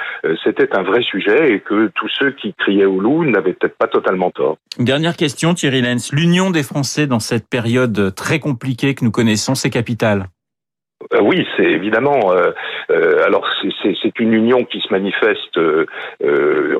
c'était 0.42 0.74
un 0.76 0.82
vrai 0.82 1.02
sujet 1.02 1.52
et 1.52 1.60
que 1.60 1.90
tous 1.94 2.08
ceux 2.08 2.30
qui 2.30 2.54
criaient 2.54 2.84
au 2.84 3.00
loup 3.00 3.24
n'avaient 3.24 3.52
peut-être 3.52 3.76
pas 3.76 3.86
totalement 3.86 4.30
tort. 4.30 4.56
Dernière 4.78 5.16
question, 5.16 5.54
Thierry 5.54 5.82
Lenz. 5.82 6.10
L'union 6.12 6.50
des 6.50 6.62
Français 6.62 7.06
dans 7.06 7.20
cette 7.20 7.48
période 7.48 8.14
très 8.14 8.38
compliquée 8.38 8.94
que 8.94 9.04
nous 9.04 9.10
connaissons, 9.10 9.54
c'est 9.54 9.70
capital. 9.70 10.26
Euh, 11.14 11.20
oui, 11.22 11.46
c'est 11.56 11.64
évidemment. 11.64 12.32
Euh, 12.32 12.52
euh, 12.90 13.24
alors 13.24 13.46
c'est 14.02 14.18
une 14.18 14.32
union 14.32 14.64
qui 14.64 14.80
se 14.80 14.92
manifeste, 14.92 15.56
euh, 15.56 15.86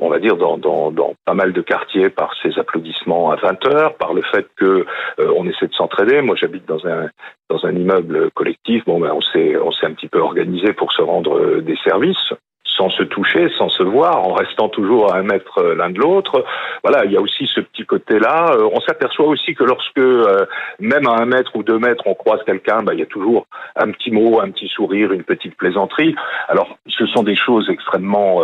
on 0.01 0.09
va 0.09 0.19
dire, 0.19 0.37
dans, 0.37 0.59
dans, 0.59 0.91
dans, 0.91 1.15
pas 1.25 1.35
mal 1.35 1.53
de 1.53 1.63
quartiers 1.63 2.11
par 2.11 2.35
ces 2.43 2.59
applaudissements 2.59 3.31
à 3.31 3.37
20 3.37 3.67
heures, 3.67 3.95
par 3.97 4.15
le 4.15 4.23
fait 4.23 4.47
que 4.57 4.87
on 5.19 5.47
essaie 5.49 5.69
de 5.69 5.75
s'entraider. 5.75 6.21
Moi, 6.21 6.37
j'habite 6.37 6.67
dans 6.67 6.87
un 6.87 7.09
dans 7.49 7.65
un 7.65 7.75
immeuble 7.75 8.31
collectif. 8.33 8.85
Bon, 8.85 9.01
ben 9.01 9.13
on 9.13 9.21
s'est 9.21 9.57
on 9.57 9.73
s'est 9.73 9.87
un 9.87 9.93
petit 9.93 10.09
peu 10.09 10.21
organisé 10.21 10.73
pour 10.73 10.93
se 10.93 11.03
rendre 11.03 11.61
des 11.61 11.77
services 11.85 12.33
sans 12.79 12.91
se 12.91 13.03
toucher, 13.03 13.51
sans 13.59 13.69
se 13.69 13.83
voir, 13.83 14.25
en 14.25 14.33
restant 14.33 14.69
toujours 14.69 15.13
à 15.13 15.19
un 15.19 15.25
mètre 15.25 15.59
euh, 15.59 15.75
l'un 15.75 15.91
de 15.91 15.99
l'autre. 15.99 16.45
Voilà, 16.85 17.05
il 17.05 17.13
y 17.13 17.17
a 17.17 17.21
aussi 17.21 17.47
ce 17.53 17.61
petit 17.61 17.85
côté-là. 17.85 18.53
Euh, 18.53 18.71
on 18.73 18.81
s'aperçoit 18.81 19.27
aussi 19.27 19.55
que 19.55 19.65
lorsque, 19.65 19.99
euh, 19.99 20.47
même 20.79 21.07
à 21.07 21.21
un 21.21 21.27
mètre 21.27 21.55
ou 21.57 21.65
deux 21.65 21.79
mètres, 21.79 22.05
on 22.07 22.15
croise 22.15 22.41
quelqu'un, 22.47 22.83
bah, 22.83 22.95
il 22.95 23.01
y 23.01 23.03
a 23.03 23.07
toujours 23.07 23.47
un 23.77 23.91
petit 23.91 24.13
mot, 24.13 24.41
un 24.41 24.51
petit 24.51 24.69
sourire, 24.69 25.13
une 25.13 25.25
petite 25.25 25.57
plaisanterie. 25.57 26.15
Alors, 26.49 26.79
ce 26.87 27.05
sont 27.07 27.25
des 27.25 27.37
choses 27.37 27.69
extrêmement, 27.69 28.43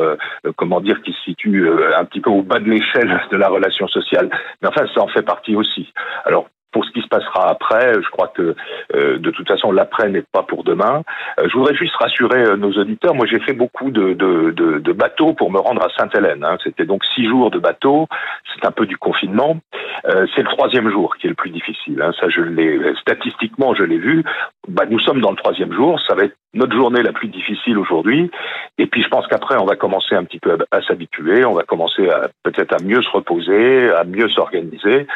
comment 0.57 0.81
dire, 0.81 1.00
qui 1.03 1.12
se 1.12 1.23
situent 1.23 1.69
un 1.97 2.05
petit 2.05 2.21
peu 2.21 2.31
au 2.31 2.43
bas 2.43 2.59
de 2.59 2.69
l'échelle 2.69 3.21
de 3.31 3.37
la 3.37 3.49
relation 3.49 3.87
sociale. 3.88 4.29
Mais 4.61 4.69
enfin, 4.69 4.87
ça 4.95 5.00
en 5.00 5.09
fait 5.09 5.23
partie 5.23 5.57
aussi. 5.57 5.93
Alors, 6.25 6.47
pour 6.75 6.85
ce 6.85 6.90
qui 6.90 7.02
se 7.02 7.07
passera 7.07 7.49
après, 7.49 7.95
je 7.95 8.11
crois 8.11 8.33
que 8.35 8.57
euh, 8.97 9.19
de 9.19 9.31
toute 9.31 9.47
façon 9.47 9.71
l'après 9.71 10.11
n'est 10.11 10.25
pas 10.33 10.43
pour 10.43 10.64
demain. 10.64 11.04
Euh, 11.38 11.49
je 11.49 11.57
voudrais 11.57 11.76
juste 11.76 11.95
rassurer 11.95 12.43
euh, 12.43 12.57
nos 12.57 12.73
auditeurs. 12.73 13.14
Moi, 13.14 13.26
j'ai 13.26 13.38
fait 13.38 13.52
beaucoup 13.52 13.93
de, 13.93 14.12
de, 14.12 14.50
de, 14.50 14.93
bateaux 14.93 15.35
pour 15.35 15.52
me 15.52 15.59
rendre 15.59 15.83
à 15.83 15.88
Sainte-Hélène. 15.97 16.45
Hein. 16.45 16.59
C'était 16.64 16.85
donc 16.85 17.04
six 17.14 17.28
jours 17.28 17.52
de 17.52 17.61
bateau. 17.61 18.09
C'est 18.52 18.66
un 18.66 18.73
peu 18.73 18.87
du 18.87 18.97
confinement. 18.97 19.57
c'est 20.04 20.43
le 20.43 20.49
troisième 20.49 20.90
jour 20.90 21.16
qui 21.16 21.26
est 21.26 21.31
le 21.31 21.37
plus 21.37 21.50
difficile. 21.50 22.00
Hein. 22.02 22.11
Ça, 22.19 22.28
je 22.28 22.40
l'ai 22.40 22.78
statistiquement, 23.00 23.75
je 23.75 23.85
l'ai 23.85 23.99
vu. 23.99 24.25
Bah, 24.69 24.85
nous 24.88 24.99
sommes 24.99 25.21
dans 25.21 25.31
le 25.31 25.37
troisième 25.37 25.73
jour. 25.73 26.00
Ça 26.07 26.14
va 26.14 26.25
être 26.25 26.37
notre 26.54 26.76
journée 26.76 27.02
la 27.02 27.12
plus 27.12 27.28
difficile 27.28 27.78
aujourd'hui. 27.78 28.31
Et 28.78 28.87
puis, 28.87 29.02
je 29.02 29.09
pense 29.09 29.26
qu'après, 29.26 29.57
on 29.57 29.64
va 29.64 29.75
commencer 29.75 30.14
un 30.14 30.25
petit 30.25 30.38
peu 30.38 30.57
à, 30.71 30.83
s'habituer. 30.83 31.45
On 31.45 31.54
va 31.54 31.62
commencer 31.62 32.09
peut-être 32.45 32.73
à 32.73 32.83
mieux 32.83 33.02
se 33.02 33.11
reposer, 33.11 33.90
à 33.90 34.04
mieux 34.04 34.28
s'organiser. 34.28 35.07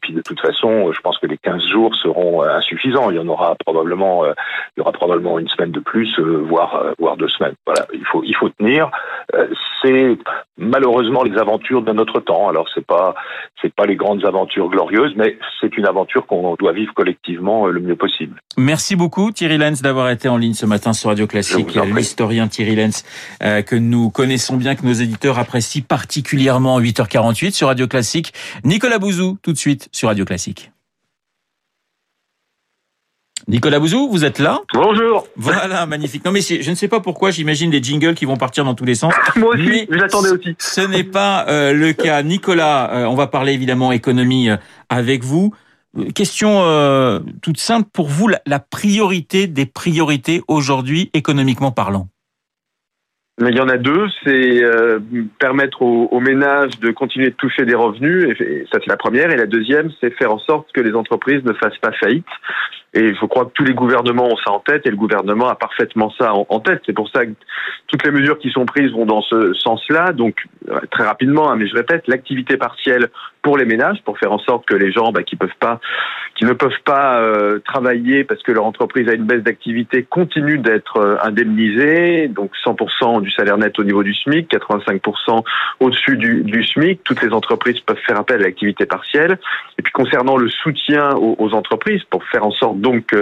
Puis, 0.00 0.12
de 0.12 0.22
toute 0.22 0.40
façon, 0.40 0.71
je 0.92 1.00
pense 1.00 1.18
que 1.18 1.26
les 1.26 1.38
15 1.38 1.62
jours 1.68 1.94
seront 1.96 2.42
insuffisants. 2.42 3.10
Il 3.10 3.16
y 3.16 3.18
en 3.18 3.28
aura 3.28 3.54
probablement, 3.64 4.24
euh, 4.24 4.32
il 4.76 4.80
y 4.80 4.82
aura 4.82 4.92
probablement 4.92 5.38
une 5.38 5.48
semaine 5.48 5.70
de 5.70 5.80
plus, 5.80 6.18
euh, 6.18 6.44
voire, 6.46 6.74
euh, 6.76 6.92
voire 6.98 7.16
deux 7.16 7.28
semaines. 7.28 7.54
Voilà. 7.66 7.86
Il 7.92 8.04
faut, 8.04 8.22
il 8.24 8.34
faut 8.34 8.48
tenir. 8.50 8.90
c'est 9.82 10.18
malheureusement 10.58 11.22
les 11.22 11.36
aventures 11.38 11.82
de 11.82 11.92
notre 11.92 12.20
temps. 12.20 12.48
Alors, 12.48 12.68
c'est 12.74 12.86
pas, 12.86 13.14
c'est 13.60 13.74
pas 13.74 13.86
les 13.86 13.96
grandes 13.96 14.24
aventures 14.24 14.68
glorieuses, 14.68 15.12
mais 15.16 15.38
c'est 15.60 15.76
une 15.76 15.86
aventure 15.86 16.26
qu'on 16.26 16.54
doit 16.54 16.72
vivre 16.72 16.92
collectivement 16.94 17.66
le 17.66 17.80
mieux 17.80 17.96
possible. 17.96 18.40
Merci 18.58 18.96
beaucoup, 18.96 19.32
Thierry 19.32 19.56
Lenz, 19.56 19.80
d'avoir 19.80 20.10
été 20.10 20.28
en 20.28 20.36
ligne 20.36 20.52
ce 20.52 20.66
matin 20.66 20.92
sur 20.92 21.08
Radio 21.08 21.26
Classique. 21.26 21.74
L'historien 21.74 22.48
Thierry 22.48 22.76
Lenz, 22.76 23.04
euh, 23.42 23.62
que 23.62 23.76
nous 23.76 24.10
connaissons 24.10 24.56
bien, 24.56 24.74
que 24.74 24.84
nos 24.84 24.92
éditeurs 24.92 25.38
apprécient 25.38 25.82
particulièrement 25.86 26.78
8h48 26.78 27.52
sur 27.52 27.68
Radio 27.68 27.86
Classique. 27.86 28.32
Nicolas 28.64 28.98
Bouzou, 28.98 29.38
tout 29.42 29.52
de 29.52 29.58
suite 29.58 29.88
sur 29.92 30.08
Radio 30.08 30.24
Classique. 30.24 30.61
Nicolas 33.48 33.80
Bouzou, 33.80 34.08
vous 34.08 34.24
êtes 34.24 34.38
là 34.38 34.60
Bonjour. 34.72 35.26
Voilà, 35.36 35.86
magnifique. 35.86 36.24
Non 36.24 36.32
mais 36.32 36.40
je 36.40 36.68
ne 36.68 36.74
sais 36.74 36.88
pas 36.88 37.00
pourquoi, 37.00 37.30
j'imagine 37.30 37.70
des 37.70 37.82
jingles 37.82 38.14
qui 38.14 38.24
vont 38.24 38.36
partir 38.36 38.64
dans 38.64 38.74
tous 38.74 38.84
les 38.84 38.94
sens. 38.94 39.14
Moi 39.36 39.54
aussi, 39.54 39.86
j'attendais 39.90 40.30
aussi. 40.30 40.54
Ce 40.58 40.80
n'est 40.80 41.04
pas 41.04 41.46
euh, 41.48 41.72
le 41.72 41.92
cas. 41.92 42.22
Nicolas, 42.22 42.92
euh, 42.92 43.04
on 43.04 43.14
va 43.14 43.26
parler 43.26 43.52
évidemment 43.52 43.92
économie 43.92 44.48
avec 44.88 45.24
vous. 45.24 45.52
Question 46.14 46.62
euh, 46.62 47.20
toute 47.42 47.58
simple 47.58 47.88
pour 47.92 48.08
vous, 48.08 48.28
la, 48.28 48.58
priorité 48.58 49.46
des 49.46 49.66
priorités 49.66 50.42
aujourd'hui 50.48 51.10
économiquement 51.12 51.70
parlant 51.70 52.08
il 53.40 53.56
y 53.56 53.60
en 53.60 53.68
a 53.68 53.76
deux, 53.76 54.06
c'est 54.22 54.62
euh, 54.62 55.00
permettre 55.40 55.82
aux, 55.82 56.20
ménages 56.20 56.78
de 56.80 56.90
continuer 56.90 57.30
de 57.30 57.34
toucher 57.34 57.64
des 57.64 57.74
revenus, 57.74 58.28
et 58.40 58.66
ça 58.70 58.78
c'est 58.80 58.90
la 58.90 58.96
première, 58.96 59.30
et 59.30 59.36
la 59.36 59.46
deuxième, 59.46 59.90
c'est 60.00 60.10
faire 60.16 60.32
en 60.32 60.38
sorte 60.38 60.70
que 60.72 60.80
les 60.80 60.94
entreprises 60.94 61.42
ne 61.42 61.52
fassent 61.54 61.78
pas 61.78 61.92
faillite. 61.92 62.26
Et 62.94 63.14
je 63.14 63.26
crois 63.26 63.46
que 63.46 63.52
tous 63.54 63.64
les 63.64 63.72
gouvernements 63.72 64.26
ont 64.26 64.36
ça 64.44 64.52
en 64.52 64.60
tête 64.60 64.86
et 64.86 64.90
le 64.90 64.96
gouvernement 64.96 65.48
a 65.48 65.54
parfaitement 65.54 66.12
ça 66.18 66.34
en, 66.34 66.60
tête. 66.60 66.82
C'est 66.84 66.92
pour 66.92 67.08
ça 67.08 67.24
que 67.24 67.32
toutes 67.86 68.04
les 68.04 68.10
mesures 68.10 68.38
qui 68.38 68.50
sont 68.50 68.66
prises 68.66 68.92
vont 68.92 69.06
dans 69.06 69.22
ce 69.22 69.54
sens-là. 69.54 70.12
Donc 70.12 70.44
euh, 70.70 70.78
très 70.90 71.04
rapidement, 71.04 71.50
hein, 71.50 71.56
mais 71.56 71.66
je 71.66 71.74
répète, 71.74 72.06
l'activité 72.06 72.58
partielle 72.58 73.08
pour 73.40 73.56
les 73.56 73.64
ménages, 73.64 74.02
pour 74.04 74.18
faire 74.18 74.30
en 74.30 74.38
sorte 74.38 74.66
que 74.66 74.74
les 74.74 74.92
gens 74.92 75.10
bah, 75.10 75.22
qui 75.22 75.36
peuvent 75.36 75.48
pas, 75.58 75.80
qui 76.34 76.44
ne 76.44 76.52
peuvent 76.52 76.70
pas 76.84 77.18
euh, 77.20 77.60
travailler 77.64 78.24
parce 78.24 78.42
que 78.42 78.52
leur 78.52 78.66
entreprise 78.66 79.08
a 79.08 79.14
une 79.14 79.24
baisse 79.24 79.42
d'activité, 79.42 80.02
continuent 80.02 80.60
d'être 80.60 80.98
euh, 80.98 81.16
indemnisés. 81.22 82.28
Donc 82.28 82.52
100% 82.64 83.22
du 83.22 83.30
salaire 83.30 83.56
net 83.56 83.78
au 83.78 83.84
niveau 83.84 84.02
du 84.02 84.14
SMIC, 84.14 84.52
85% 84.52 85.42
au-dessus 85.80 86.16
du, 86.18 86.42
du, 86.42 86.62
SMIC. 86.62 87.02
Toutes 87.04 87.22
les 87.22 87.32
entreprises 87.32 87.80
peuvent 87.80 87.96
faire 88.06 88.18
appel 88.18 88.40
à 88.42 88.44
l'activité 88.44 88.84
partielle. 88.84 89.38
Et 89.78 89.82
puis 89.82 89.92
concernant 89.92 90.36
le 90.36 90.50
soutien 90.50 91.14
aux, 91.14 91.36
aux 91.38 91.54
entreprises, 91.54 92.02
pour 92.10 92.22
faire 92.24 92.44
en 92.44 92.52
sorte 92.52 92.81
donc 92.82 93.14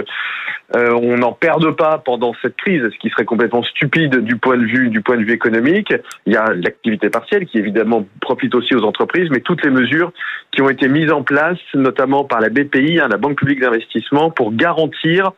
euh, 0.75 0.93
on 0.93 1.17
n'en 1.17 1.33
perde 1.33 1.75
pas 1.75 1.97
pendant 1.97 2.33
cette 2.41 2.55
crise, 2.55 2.81
ce 2.81 2.97
qui 2.97 3.09
serait 3.09 3.25
complètement 3.25 3.63
stupide 3.63 4.17
du 4.17 4.37
point 4.37 4.57
de 4.57 4.65
vue 4.65 4.89
du 4.89 5.01
point 5.01 5.17
de 5.17 5.23
vue 5.23 5.33
économique. 5.33 5.93
Il 6.25 6.33
y 6.33 6.37
a 6.37 6.53
l'activité 6.53 7.09
partielle 7.09 7.45
qui 7.45 7.57
évidemment 7.57 8.05
profite 8.21 8.55
aussi 8.55 8.75
aux 8.75 8.83
entreprises, 8.83 9.29
mais 9.31 9.41
toutes 9.41 9.63
les 9.63 9.69
mesures 9.69 10.11
qui 10.51 10.61
ont 10.61 10.69
été 10.69 10.87
mises 10.87 11.11
en 11.11 11.23
place, 11.23 11.59
notamment 11.73 12.23
par 12.23 12.39
la 12.39 12.49
BPI, 12.49 12.99
hein, 12.99 13.07
la 13.09 13.17
Banque 13.17 13.37
publique 13.37 13.59
d'investissement, 13.59 14.31
pour 14.31 14.53
garantir 14.53 15.31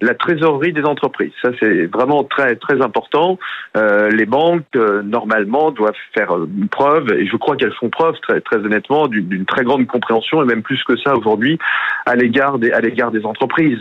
la 0.00 0.14
trésorerie 0.14 0.72
des 0.72 0.84
entreprises. 0.84 1.32
Ça 1.42 1.50
c'est 1.60 1.86
vraiment 1.86 2.24
très 2.24 2.56
très 2.56 2.80
important. 2.82 3.38
Euh, 3.76 4.10
les 4.10 4.26
banques 4.26 4.64
euh, 4.76 5.02
normalement 5.02 5.70
doivent 5.70 5.94
faire 6.14 6.34
preuve, 6.70 7.12
et 7.12 7.26
je 7.26 7.36
crois 7.36 7.56
qu'elles 7.56 7.74
font 7.74 7.90
preuve 7.90 8.14
très 8.20 8.40
très 8.40 8.58
honnêtement 8.58 9.08
d'une 9.08 9.46
très 9.46 9.64
grande 9.64 9.86
compréhension 9.86 10.42
et 10.42 10.46
même 10.46 10.62
plus 10.62 10.82
que 10.84 10.96
ça 10.96 11.16
aujourd'hui 11.16 11.58
à 12.06 12.14
l'égard 12.14 12.58
des 12.58 12.72
à 12.72 12.80
l'égard 12.80 13.10
des 13.10 13.24
entreprises. 13.24 13.80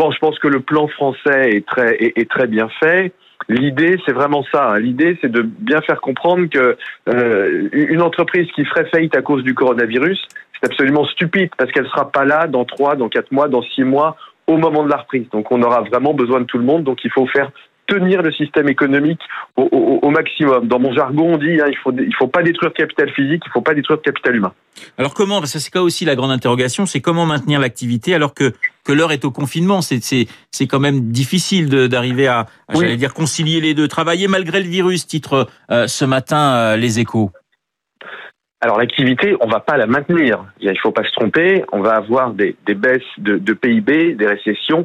Bon, 0.00 0.10
je 0.10 0.18
pense 0.18 0.38
que 0.38 0.48
le 0.48 0.60
plan 0.60 0.88
français 0.88 1.50
est 1.50 1.66
très, 1.66 1.94
est, 1.98 2.30
très 2.30 2.46
bien 2.46 2.70
fait. 2.80 3.12
L'idée, 3.50 3.98
c'est 4.06 4.12
vraiment 4.12 4.42
ça. 4.50 4.70
Hein. 4.70 4.78
L'idée, 4.78 5.18
c'est 5.20 5.30
de 5.30 5.42
bien 5.42 5.82
faire 5.82 6.00
comprendre 6.00 6.46
que 6.48 6.78
euh, 7.10 7.68
une 7.72 8.00
entreprise 8.00 8.50
qui 8.52 8.64
ferait 8.64 8.86
faillite 8.86 9.14
à 9.14 9.20
cause 9.20 9.42
du 9.42 9.52
coronavirus, 9.54 10.18
c'est 10.54 10.70
absolument 10.70 11.04
stupide 11.04 11.50
parce 11.58 11.70
qu'elle 11.72 11.86
sera 11.86 12.10
pas 12.10 12.24
là 12.24 12.46
dans 12.46 12.64
trois, 12.64 12.96
dans 12.96 13.10
quatre 13.10 13.30
mois, 13.30 13.48
dans 13.48 13.62
six 13.62 13.84
mois 13.84 14.16
au 14.50 14.58
moment 14.58 14.82
de 14.84 14.90
la 14.90 14.98
reprise. 14.98 15.26
Donc, 15.32 15.50
on 15.52 15.62
aura 15.62 15.82
vraiment 15.82 16.14
besoin 16.14 16.40
de 16.40 16.44
tout 16.44 16.58
le 16.58 16.64
monde. 16.64 16.84
Donc, 16.84 16.98
il 17.04 17.10
faut 17.10 17.26
faire 17.26 17.50
tenir 17.90 18.22
le 18.22 18.32
système 18.32 18.68
économique 18.68 19.20
au, 19.56 20.10
maximum. 20.10 20.66
Dans 20.68 20.78
mon 20.78 20.92
jargon, 20.92 21.34
on 21.34 21.38
dit 21.38 21.60
hein, 21.60 21.66
il 21.68 21.76
faut 21.76 21.92
il 21.92 22.14
faut 22.16 22.28
pas 22.28 22.42
détruire 22.42 22.70
le 22.70 22.76
capital 22.76 23.10
physique, 23.10 23.42
il 23.46 23.50
faut 23.52 23.60
pas 23.60 23.74
détruire 23.74 23.98
le 23.98 24.12
capital 24.12 24.36
humain. 24.36 24.52
Alors 24.96 25.12
comment 25.12 25.40
Parce 25.40 25.52
que 25.52 25.58
c'est 25.58 25.70
quoi 25.70 25.82
aussi 25.82 26.04
la 26.04 26.14
grande 26.14 26.30
interrogation, 26.30 26.86
c'est 26.86 27.00
comment 27.00 27.26
maintenir 27.26 27.60
l'activité 27.60 28.14
alors 28.14 28.32
que 28.32 28.52
que 28.84 28.92
l'heure 28.92 29.12
est 29.12 29.24
au 29.24 29.30
confinement? 29.30 29.82
C'est 29.82 30.02
c'est 30.02 30.26
c'est 30.50 30.66
quand 30.66 30.80
même 30.80 31.10
difficile 31.10 31.68
d'arriver 31.88 32.28
à, 32.28 32.46
j'allais 32.72 32.96
dire 32.96 33.12
concilier 33.12 33.60
les 33.60 33.74
deux, 33.74 33.88
travailler 33.88 34.28
malgré 34.28 34.62
le 34.62 34.68
virus. 34.68 35.06
Titre 35.06 35.48
euh, 35.70 35.88
ce 35.88 36.04
matin 36.04 36.54
euh, 36.54 36.76
les 36.76 37.00
Échos. 37.00 37.32
Alors 38.62 38.78
l'activité, 38.78 39.36
on 39.40 39.46
va 39.46 39.60
pas 39.60 39.76
la 39.78 39.86
maintenir. 39.86 40.44
Il 40.60 40.78
faut 40.78 40.92
pas 40.92 41.04
se 41.04 41.12
tromper. 41.12 41.64
On 41.72 41.80
va 41.80 41.94
avoir 41.94 42.32
des, 42.32 42.54
baisses 42.66 43.02
de 43.18 43.52
PIB, 43.54 44.14
des 44.14 44.26
récessions 44.26 44.84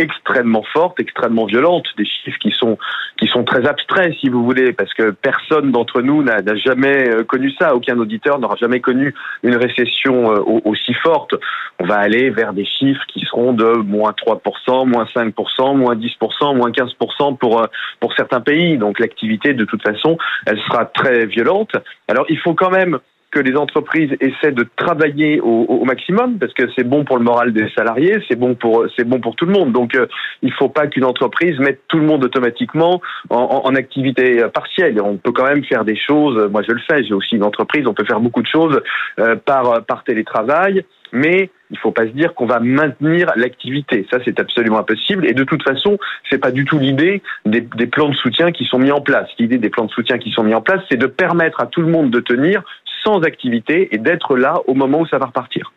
extrêmement 0.00 0.64
forte, 0.72 0.98
extrêmement 0.98 1.44
violente, 1.44 1.86
des 1.96 2.04
chiffres 2.04 2.38
qui 2.38 2.50
sont 2.50 2.78
qui 3.18 3.26
sont 3.28 3.44
très 3.44 3.66
abstraits 3.66 4.14
si 4.20 4.28
vous 4.28 4.44
voulez, 4.44 4.72
parce 4.72 4.92
que 4.94 5.10
personne 5.10 5.72
d'entre 5.72 6.00
nous 6.00 6.22
n'a 6.22 6.40
jamais 6.56 7.08
euh, 7.08 7.24
connu 7.24 7.52
ça, 7.58 7.74
aucun 7.74 7.98
auditeur 7.98 8.38
n'aura 8.38 8.56
jamais 8.56 8.80
connu 8.80 9.14
une 9.42 9.56
récession 9.56 10.32
euh, 10.32 10.40
aussi 10.64 10.94
forte. 10.94 11.34
On 11.78 11.86
va 11.86 11.96
aller 11.96 12.30
vers 12.30 12.52
des 12.52 12.64
chiffres 12.64 13.04
qui 13.08 13.20
seront 13.20 13.52
de 13.52 13.72
moins 13.76 14.12
3%, 14.12 14.86
moins 14.86 15.04
5%, 15.04 15.76
moins 15.76 15.94
10%, 15.94 16.56
moins 16.56 16.70
15% 16.70 17.36
pour 17.36 17.60
euh, 17.60 17.66
pour 18.00 18.14
certains 18.14 18.40
pays. 18.40 18.78
Donc 18.78 18.98
l'activité 18.98 19.52
de 19.52 19.64
toute 19.64 19.82
façon, 19.82 20.16
elle 20.46 20.58
sera 20.60 20.86
très 20.86 21.26
violente. 21.26 21.72
Alors 22.08 22.24
il 22.28 22.38
faut 22.38 22.54
quand 22.54 22.70
même 22.70 22.98
que 23.30 23.40
les 23.40 23.56
entreprises 23.56 24.10
essaient 24.20 24.52
de 24.52 24.66
travailler 24.76 25.40
au, 25.40 25.84
maximum 25.84 26.38
parce 26.38 26.52
que 26.52 26.64
c'est 26.76 26.84
bon 26.84 27.04
pour 27.04 27.16
le 27.16 27.24
moral 27.24 27.52
des 27.52 27.68
salariés, 27.70 28.18
c'est 28.28 28.36
bon 28.36 28.54
pour 28.54 28.86
c'est 28.96 29.04
bon 29.04 29.20
pour 29.20 29.34
tout 29.34 29.46
le 29.46 29.52
monde. 29.52 29.72
Donc 29.72 29.94
euh, 29.94 30.06
il 30.42 30.52
faut 30.52 30.68
pas 30.68 30.86
qu'une 30.86 31.04
entreprise 31.04 31.58
mette 31.58 31.80
tout 31.88 31.98
le 31.98 32.06
monde 32.06 32.24
automatiquement 32.24 33.00
en, 33.28 33.62
en, 33.64 33.74
activité 33.74 34.44
partielle. 34.52 35.00
On 35.00 35.16
peut 35.16 35.32
quand 35.32 35.46
même 35.46 35.64
faire 35.64 35.84
des 35.84 35.96
choses. 35.96 36.50
Moi 36.50 36.62
je 36.66 36.72
le 36.72 36.80
fais, 36.88 37.04
j'ai 37.04 37.14
aussi 37.14 37.36
une 37.36 37.44
entreprise. 37.44 37.86
On 37.86 37.94
peut 37.94 38.04
faire 38.04 38.20
beaucoup 38.20 38.42
de 38.42 38.48
choses 38.48 38.80
euh, 39.18 39.36
par 39.36 39.84
par 39.84 40.04
télétravail 40.04 40.84
mais 41.12 41.50
il 41.70 41.78
faut 41.78 41.92
pas 41.92 42.06
se 42.06 42.12
dire 42.12 42.34
qu'on 42.34 42.46
va 42.46 42.60
maintenir 42.60 43.32
l'activité. 43.36 44.06
Ça, 44.10 44.18
c'est 44.24 44.40
absolument 44.40 44.78
impossible. 44.78 45.26
Et 45.26 45.34
de 45.34 45.44
toute 45.44 45.62
façon, 45.62 45.98
c'est 46.28 46.38
pas 46.38 46.50
du 46.50 46.64
tout 46.64 46.78
l'idée 46.78 47.22
des, 47.44 47.60
des, 47.60 47.86
plans 47.86 48.08
de 48.08 48.16
soutien 48.16 48.50
qui 48.50 48.64
sont 48.64 48.78
mis 48.78 48.90
en 48.90 49.00
place. 49.00 49.28
L'idée 49.38 49.58
des 49.58 49.70
plans 49.70 49.84
de 49.84 49.90
soutien 49.90 50.18
qui 50.18 50.30
sont 50.30 50.42
mis 50.42 50.54
en 50.54 50.62
place, 50.62 50.82
c'est 50.90 50.96
de 50.96 51.06
permettre 51.06 51.60
à 51.60 51.66
tout 51.66 51.80
le 51.80 51.88
monde 51.88 52.10
de 52.10 52.20
tenir 52.20 52.62
sans 53.04 53.22
activité 53.22 53.94
et 53.94 53.98
d'être 53.98 54.36
là 54.36 54.60
au 54.66 54.74
moment 54.74 55.00
où 55.00 55.06
ça 55.06 55.18
va 55.18 55.26
repartir. 55.26 55.72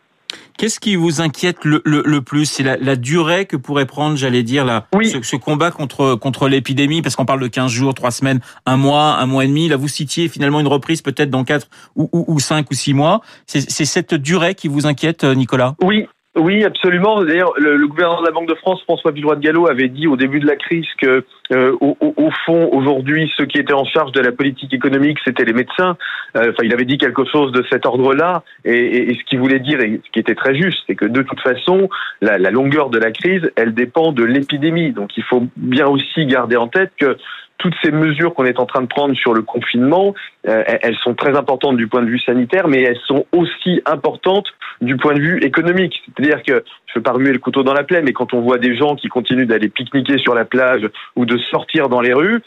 Qu'est-ce 0.56 0.78
qui 0.78 0.94
vous 0.96 1.20
inquiète 1.20 1.64
le, 1.64 1.82
le, 1.84 2.20
plus? 2.20 2.44
C'est 2.44 2.62
la, 2.62 2.76
la, 2.76 2.96
durée 2.96 3.44
que 3.46 3.56
pourrait 3.56 3.86
prendre, 3.86 4.16
j'allais 4.16 4.42
dire, 4.42 4.64
la, 4.64 4.86
ce, 5.02 5.22
ce, 5.22 5.36
combat 5.36 5.70
contre, 5.70 6.14
contre 6.14 6.48
l'épidémie, 6.48 7.02
parce 7.02 7.16
qu'on 7.16 7.26
parle 7.26 7.40
de 7.40 7.48
15 7.48 7.70
jours, 7.70 7.94
3 7.94 8.10
semaines, 8.10 8.40
un 8.66 8.76
mois, 8.76 9.16
un 9.18 9.26
mois 9.26 9.44
et 9.44 9.48
demi. 9.48 9.68
Là, 9.68 9.76
vous 9.76 9.88
citiez 9.88 10.28
finalement 10.28 10.60
une 10.60 10.68
reprise 10.68 11.02
peut-être 11.02 11.30
dans 11.30 11.44
4 11.44 11.66
ou, 11.96 12.08
ou, 12.12 12.24
ou 12.28 12.38
5 12.38 12.70
ou 12.70 12.74
6 12.74 12.94
mois. 12.94 13.20
C'est 13.46 13.84
cette 13.84 14.14
durée 14.14 14.54
qui 14.54 14.68
vous 14.68 14.86
inquiète, 14.86 15.24
euh, 15.24 15.34
Nicolas? 15.34 15.74
Oui, 15.82 16.06
oui, 16.36 16.64
absolument. 16.64 17.22
D'ailleurs, 17.24 17.52
le, 17.58 17.76
le, 17.76 17.86
gouverneur 17.86 18.20
de 18.20 18.26
la 18.26 18.32
Banque 18.32 18.48
de 18.48 18.54
France, 18.56 18.82
François 18.82 19.12
Villeroy 19.12 19.36
de 19.36 19.40
Gallo, 19.40 19.68
avait 19.68 19.88
dit 19.88 20.06
au 20.06 20.16
début 20.16 20.40
de 20.40 20.46
la 20.46 20.56
crise 20.56 20.86
que 21.00 21.24
Euh, 21.52 21.76
au, 21.80 21.96
au, 22.00 22.30
fond, 22.46 22.70
aujourd'hui, 22.72 23.30
ceux 23.36 23.44
qui 23.44 23.58
étaient 23.58 23.74
en 23.74 23.84
charge 23.84 24.12
de 24.12 24.20
la 24.20 24.32
politique 24.32 24.72
économique, 24.72 25.18
c'était 25.24 25.44
les 25.44 25.52
médecins. 25.52 25.96
Euh, 26.36 26.50
enfin, 26.50 26.62
il 26.62 26.72
avait 26.72 26.86
dit 26.86 26.96
quelque 26.96 27.24
chose 27.26 27.52
de 27.52 27.62
cet 27.70 27.84
ordre-là, 27.84 28.42
et, 28.64 29.10
et, 29.10 29.14
ce 29.14 29.24
qu'il 29.24 29.40
voulait 29.40 29.60
dire, 29.60 29.80
et 29.80 30.00
ce 30.04 30.10
qui 30.10 30.20
était 30.20 30.34
très 30.34 30.54
juste, 30.54 30.82
c'est 30.86 30.94
que 30.94 31.04
de 31.04 31.22
toute 31.22 31.40
façon, 31.40 31.90
la, 32.22 32.38
la 32.38 32.50
longueur 32.50 32.88
de 32.88 32.98
la 32.98 33.10
crise, 33.10 33.50
elle 33.56 33.74
dépend 33.74 34.12
de 34.12 34.24
l'épidémie. 34.24 34.92
Donc, 34.92 35.16
il 35.18 35.22
faut 35.22 35.46
bien 35.56 35.86
aussi 35.86 36.24
garder 36.24 36.56
en 36.56 36.68
tête 36.68 36.92
que 36.98 37.18
toutes 37.58 37.74
ces 37.82 37.90
mesures 37.90 38.34
qu'on 38.34 38.44
est 38.44 38.58
en 38.58 38.66
train 38.66 38.82
de 38.82 38.86
prendre 38.86 39.14
sur 39.14 39.32
le 39.32 39.42
confinement, 39.42 40.14
euh, 40.48 40.62
elles 40.66 40.96
sont 40.96 41.14
très 41.14 41.36
importantes 41.36 41.76
du 41.76 41.86
point 41.86 42.02
de 42.02 42.10
vue 42.10 42.18
sanitaire, 42.18 42.68
mais 42.68 42.82
elles 42.82 42.98
sont 43.06 43.26
aussi 43.32 43.80
importantes 43.86 44.48
du 44.80 44.96
point 44.96 45.14
de 45.14 45.20
vue 45.20 45.38
économique. 45.42 46.02
C'est-à-dire 46.04 46.42
que, 46.42 46.64
je 46.86 46.92
ne 46.92 46.96
veux 46.96 47.02
pas 47.02 47.12
remuer 47.12 47.32
le 47.32 47.38
couteau 47.38 47.62
dans 47.62 47.72
la 47.72 47.84
plaie, 47.84 48.02
mais 48.02 48.12
quand 48.12 48.34
on 48.34 48.40
voit 48.40 48.58
des 48.58 48.76
gens 48.76 48.96
qui 48.96 49.08
continuent 49.08 49.46
d'aller 49.46 49.68
pique-niquer 49.68 50.18
sur 50.18 50.34
la 50.34 50.44
plage 50.44 50.88
ou 51.16 51.24
de 51.24 51.33
sortir 51.38 51.88
dans 51.88 52.00
les 52.00 52.12
rues, 52.12 52.40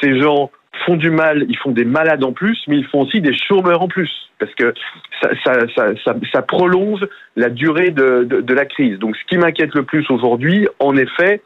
ces 0.00 0.20
gens 0.20 0.50
font 0.86 0.96
du 0.96 1.10
mal, 1.10 1.44
ils 1.48 1.56
font 1.56 1.70
des 1.70 1.84
malades 1.84 2.24
en 2.24 2.32
plus, 2.32 2.58
mais 2.68 2.76
ils 2.76 2.86
font 2.86 3.02
aussi 3.02 3.20
des 3.20 3.36
chômeurs 3.36 3.82
en 3.82 3.88
plus, 3.88 4.10
parce 4.38 4.54
que 4.54 4.72
ça, 5.44 6.42
prolonge 6.42 7.04
la 7.36 7.50
durée 7.50 7.90
de, 7.90 8.24
de, 8.24 8.40
de 8.40 8.54
la 8.54 8.64
crise. 8.64 8.98
Donc 8.98 9.16
ce 9.16 9.24
qui 9.24 9.38
m'inquiète 9.38 9.74
le 9.74 9.82
plus 9.82 10.08
aujourd'hui, 10.10 10.68
en 10.78 10.96
effet, 10.96 11.42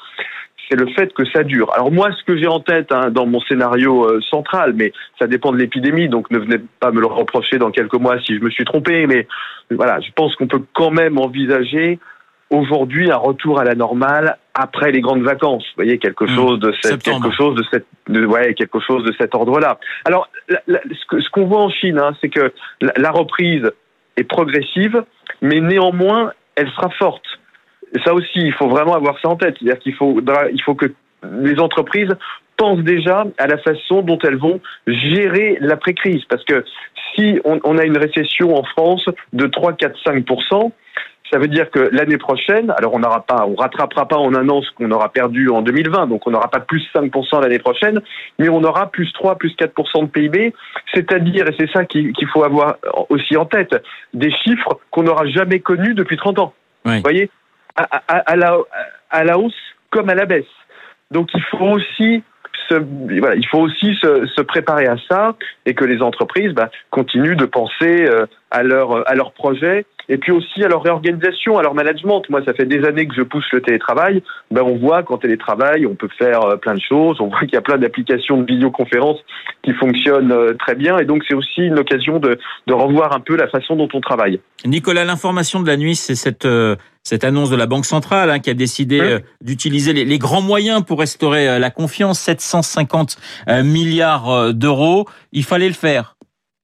c'est 0.68 0.78
le 0.78 0.86
fait 0.92 1.12
que 1.12 1.24
ça 1.26 1.42
dure. 1.42 1.72
Alors 1.74 1.90
moi, 1.90 2.10
ce 2.12 2.24
que 2.24 2.36
j'ai 2.36 2.46
en 2.46 2.60
tête 2.60 2.92
hein, 2.92 3.10
dans 3.10 3.26
mon 3.26 3.40
scénario 3.40 4.04
euh, 4.04 4.20
central, 4.22 4.72
mais 4.74 4.92
ça 5.18 5.26
dépend 5.26 5.52
de 5.52 5.58
l'épidémie, 5.58 6.08
donc 6.08 6.30
ne 6.30 6.38
venez 6.38 6.58
pas 6.80 6.90
me 6.92 7.00
le 7.00 7.06
reprocher 7.06 7.58
dans 7.58 7.70
quelques 7.70 7.94
mois 7.94 8.20
si 8.22 8.36
je 8.36 8.40
me 8.40 8.50
suis 8.50 8.64
trompé, 8.64 9.06
mais 9.06 9.26
voilà, 9.70 10.00
je 10.00 10.10
pense 10.14 10.34
qu'on 10.36 10.46
peut 10.46 10.62
quand 10.72 10.90
même 10.90 11.18
envisager 11.18 11.98
aujourd'hui 12.52 13.10
un 13.10 13.16
retour 13.16 13.58
à 13.58 13.64
la 13.64 13.74
normale 13.74 14.36
après 14.54 14.92
les 14.92 15.00
grandes 15.00 15.22
vacances. 15.22 15.64
Vous 15.64 15.82
voyez 15.82 15.98
quelque 15.98 16.24
mmh. 16.24 16.36
chose 16.36 16.60
de 16.60 16.72
cette, 16.80 17.02
quelque 17.02 17.30
chose 17.32 17.56
de 17.56 17.64
cette, 17.70 17.86
de, 18.08 18.24
ouais, 18.24 18.54
quelque 18.54 18.80
chose 18.80 19.04
de 19.04 19.12
cet 19.18 19.34
ordre-là. 19.34 19.78
Alors, 20.04 20.28
ce 20.68 21.30
qu'on 21.30 21.46
voit 21.46 21.60
en 21.60 21.70
Chine, 21.70 21.98
hein, 21.98 22.14
c'est 22.20 22.28
que 22.28 22.52
la 22.80 23.10
reprise 23.10 23.70
est 24.16 24.24
progressive, 24.24 25.02
mais 25.40 25.60
néanmoins, 25.60 26.32
elle 26.54 26.70
sera 26.70 26.90
forte 26.90 27.24
ça 28.04 28.14
aussi, 28.14 28.38
il 28.38 28.52
faut 28.52 28.68
vraiment 28.68 28.94
avoir 28.94 29.18
ça 29.20 29.28
en 29.28 29.36
tête. 29.36 29.56
C'est-à-dire 29.58 29.80
qu'il 29.80 29.94
faut, 29.94 30.20
il 30.52 30.62
faut 30.62 30.74
que 30.74 30.86
les 31.40 31.58
entreprises 31.60 32.14
pensent 32.56 32.82
déjà 32.82 33.24
à 33.38 33.46
la 33.46 33.58
façon 33.58 34.02
dont 34.02 34.18
elles 34.22 34.36
vont 34.36 34.60
gérer 34.86 35.58
l'après-crise. 35.60 36.24
Parce 36.28 36.44
que 36.44 36.64
si 37.14 37.40
on, 37.44 37.60
on, 37.64 37.78
a 37.78 37.84
une 37.84 37.98
récession 37.98 38.56
en 38.56 38.64
France 38.64 39.04
de 39.32 39.46
3, 39.46 39.74
4, 39.74 39.98
5 40.04 40.24
ça 41.32 41.38
veut 41.38 41.48
dire 41.48 41.70
que 41.70 41.88
l'année 41.92 42.18
prochaine, 42.18 42.72
alors 42.76 42.92
on 42.92 42.98
n'aura 42.98 43.24
pas, 43.24 43.46
on 43.46 43.54
rattrapera 43.54 44.06
pas 44.06 44.16
en 44.16 44.34
un 44.34 44.48
an 44.50 44.60
ce 44.60 44.70
qu'on 44.72 44.90
aura 44.90 45.08
perdu 45.08 45.48
en 45.48 45.62
2020, 45.62 46.06
donc 46.08 46.26
on 46.26 46.30
n'aura 46.30 46.48
pas 46.48 46.60
plus 46.60 46.86
5% 46.94 47.40
l'année 47.40 47.58
prochaine, 47.58 48.02
mais 48.38 48.50
on 48.50 48.62
aura 48.62 48.90
plus 48.90 49.10
3, 49.14 49.36
plus 49.36 49.54
4% 49.56 50.02
de 50.02 50.06
PIB, 50.08 50.52
c'est-à-dire, 50.92 51.48
et 51.48 51.54
c'est 51.58 51.70
ça 51.70 51.86
qu'il 51.86 52.28
faut 52.32 52.44
avoir 52.44 52.76
aussi 53.08 53.36
en 53.38 53.46
tête, 53.46 53.74
des 54.12 54.30
chiffres 54.30 54.78
qu'on 54.90 55.04
n'aura 55.04 55.26
jamais 55.26 55.60
connus 55.60 55.94
depuis 55.94 56.18
30 56.18 56.38
ans. 56.38 56.52
Vous 56.84 57.00
voyez? 57.00 57.30
À, 57.76 58.36
la, 58.36 58.58
à 59.10 59.24
la 59.24 59.38
hausse 59.38 59.54
comme 59.88 60.10
à 60.10 60.14
la 60.14 60.26
baisse. 60.26 60.44
Donc 61.10 61.30
il 61.32 61.42
faut 61.42 61.70
aussi 61.70 62.22
se, 62.68 62.74
voilà, 63.18 63.36
il 63.36 63.46
faut 63.46 63.60
aussi 63.60 63.94
se, 63.94 64.26
se, 64.26 64.40
préparer 64.42 64.86
à 64.86 64.96
ça 65.08 65.34
et 65.66 65.74
que 65.74 65.84
les 65.84 66.02
entreprises 66.02 66.52
bah, 66.52 66.70
continuent 66.90 67.36
de 67.36 67.46
penser 67.46 68.06
euh, 68.06 68.26
à 68.52 68.62
leur 68.62 69.08
à 69.08 69.14
leur 69.14 69.32
projet 69.32 69.86
et 70.08 70.18
puis 70.18 70.32
aussi 70.32 70.62
à 70.62 70.68
leur 70.68 70.82
réorganisation, 70.82 71.58
à 71.58 71.62
leur 71.62 71.74
management. 71.74 72.22
Moi, 72.28 72.42
ça 72.44 72.54
fait 72.54 72.66
des 72.66 72.84
années 72.84 73.06
que 73.06 73.14
je 73.14 73.22
pousse 73.22 73.44
le 73.52 73.60
télétravail. 73.60 74.22
Ben, 74.50 74.62
on 74.62 74.76
voit 74.76 75.02
qu'en 75.02 75.16
télétravail, 75.16 75.86
on 75.86 75.94
peut 75.94 76.08
faire 76.18 76.42
euh, 76.42 76.56
plein 76.56 76.74
de 76.74 76.80
choses. 76.80 77.20
On 77.20 77.28
voit 77.28 77.40
qu'il 77.40 77.54
y 77.54 77.56
a 77.56 77.62
plein 77.62 77.78
d'applications 77.78 78.36
de 78.38 78.44
vidéoconférence 78.44 79.18
qui 79.62 79.72
fonctionnent 79.72 80.32
euh, 80.32 80.54
très 80.54 80.74
bien. 80.74 80.98
Et 80.98 81.04
donc, 81.04 81.22
c'est 81.28 81.34
aussi 81.34 81.62
une 81.62 81.78
occasion 81.78 82.18
de, 82.18 82.38
de 82.66 82.72
revoir 82.74 83.14
un 83.14 83.20
peu 83.20 83.36
la 83.36 83.48
façon 83.48 83.76
dont 83.76 83.88
on 83.94 84.00
travaille. 84.00 84.40
Nicolas, 84.64 85.04
l'information 85.04 85.60
de 85.60 85.68
la 85.68 85.76
nuit, 85.76 85.94
c'est 85.94 86.16
cette 86.16 86.46
cette 87.02 87.24
annonce 87.24 87.50
de 87.50 87.56
la 87.56 87.66
Banque 87.66 87.84
centrale 87.84 88.30
hein, 88.30 88.38
qui 88.38 88.50
a 88.50 88.54
décidé 88.54 89.00
euh, 89.00 89.18
d'utiliser 89.40 89.92
les, 89.92 90.18
grands 90.18 90.42
moyens 90.42 90.84
pour 90.84 91.00
restaurer 91.00 91.48
euh, 91.48 91.58
la 91.58 91.70
confiance, 91.70 92.20
750 92.20 93.16
euh, 93.48 93.62
milliards 93.62 94.54
d'euros. 94.54 95.06
Il 95.32 95.44
fallait 95.44 95.68
le 95.68 95.74
faire. 95.74 96.16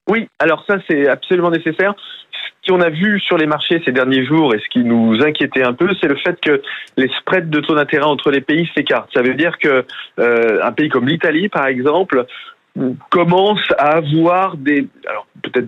Oui, 0.09 0.27
alors 0.39 0.65
ça 0.67 0.77
c'est 0.89 1.07
absolument 1.07 1.51
nécessaire. 1.51 1.93
Ce 2.61 2.71
qu'on 2.71 2.81
a 2.81 2.89
vu 2.89 3.19
sur 3.19 3.37
les 3.37 3.45
marchés 3.45 3.81
ces 3.85 3.91
derniers 3.91 4.25
jours 4.25 4.53
et 4.53 4.59
ce 4.59 4.67
qui 4.69 4.83
nous 4.83 5.21
inquiétait 5.23 5.63
un 5.63 5.73
peu, 5.73 5.89
c'est 6.01 6.07
le 6.07 6.17
fait 6.17 6.39
que 6.41 6.61
les 6.97 7.09
spreads 7.19 7.49
de 7.49 7.59
taux 7.61 7.75
d'intérêt 7.75 8.05
entre 8.05 8.31
les 8.31 8.41
pays 8.41 8.69
s'écartent. 8.75 9.09
Ça 9.13 9.21
veut 9.21 9.35
dire 9.35 9.57
que 9.59 9.85
un 10.17 10.71
pays 10.71 10.89
comme 10.89 11.07
l'Italie, 11.07 11.47
par 11.47 11.67
exemple, 11.67 12.25
commence 13.09 13.61
à 13.77 13.97
avoir 13.97 14.57
des 14.57 14.87
alors 15.07 15.27
peut-être 15.41 15.67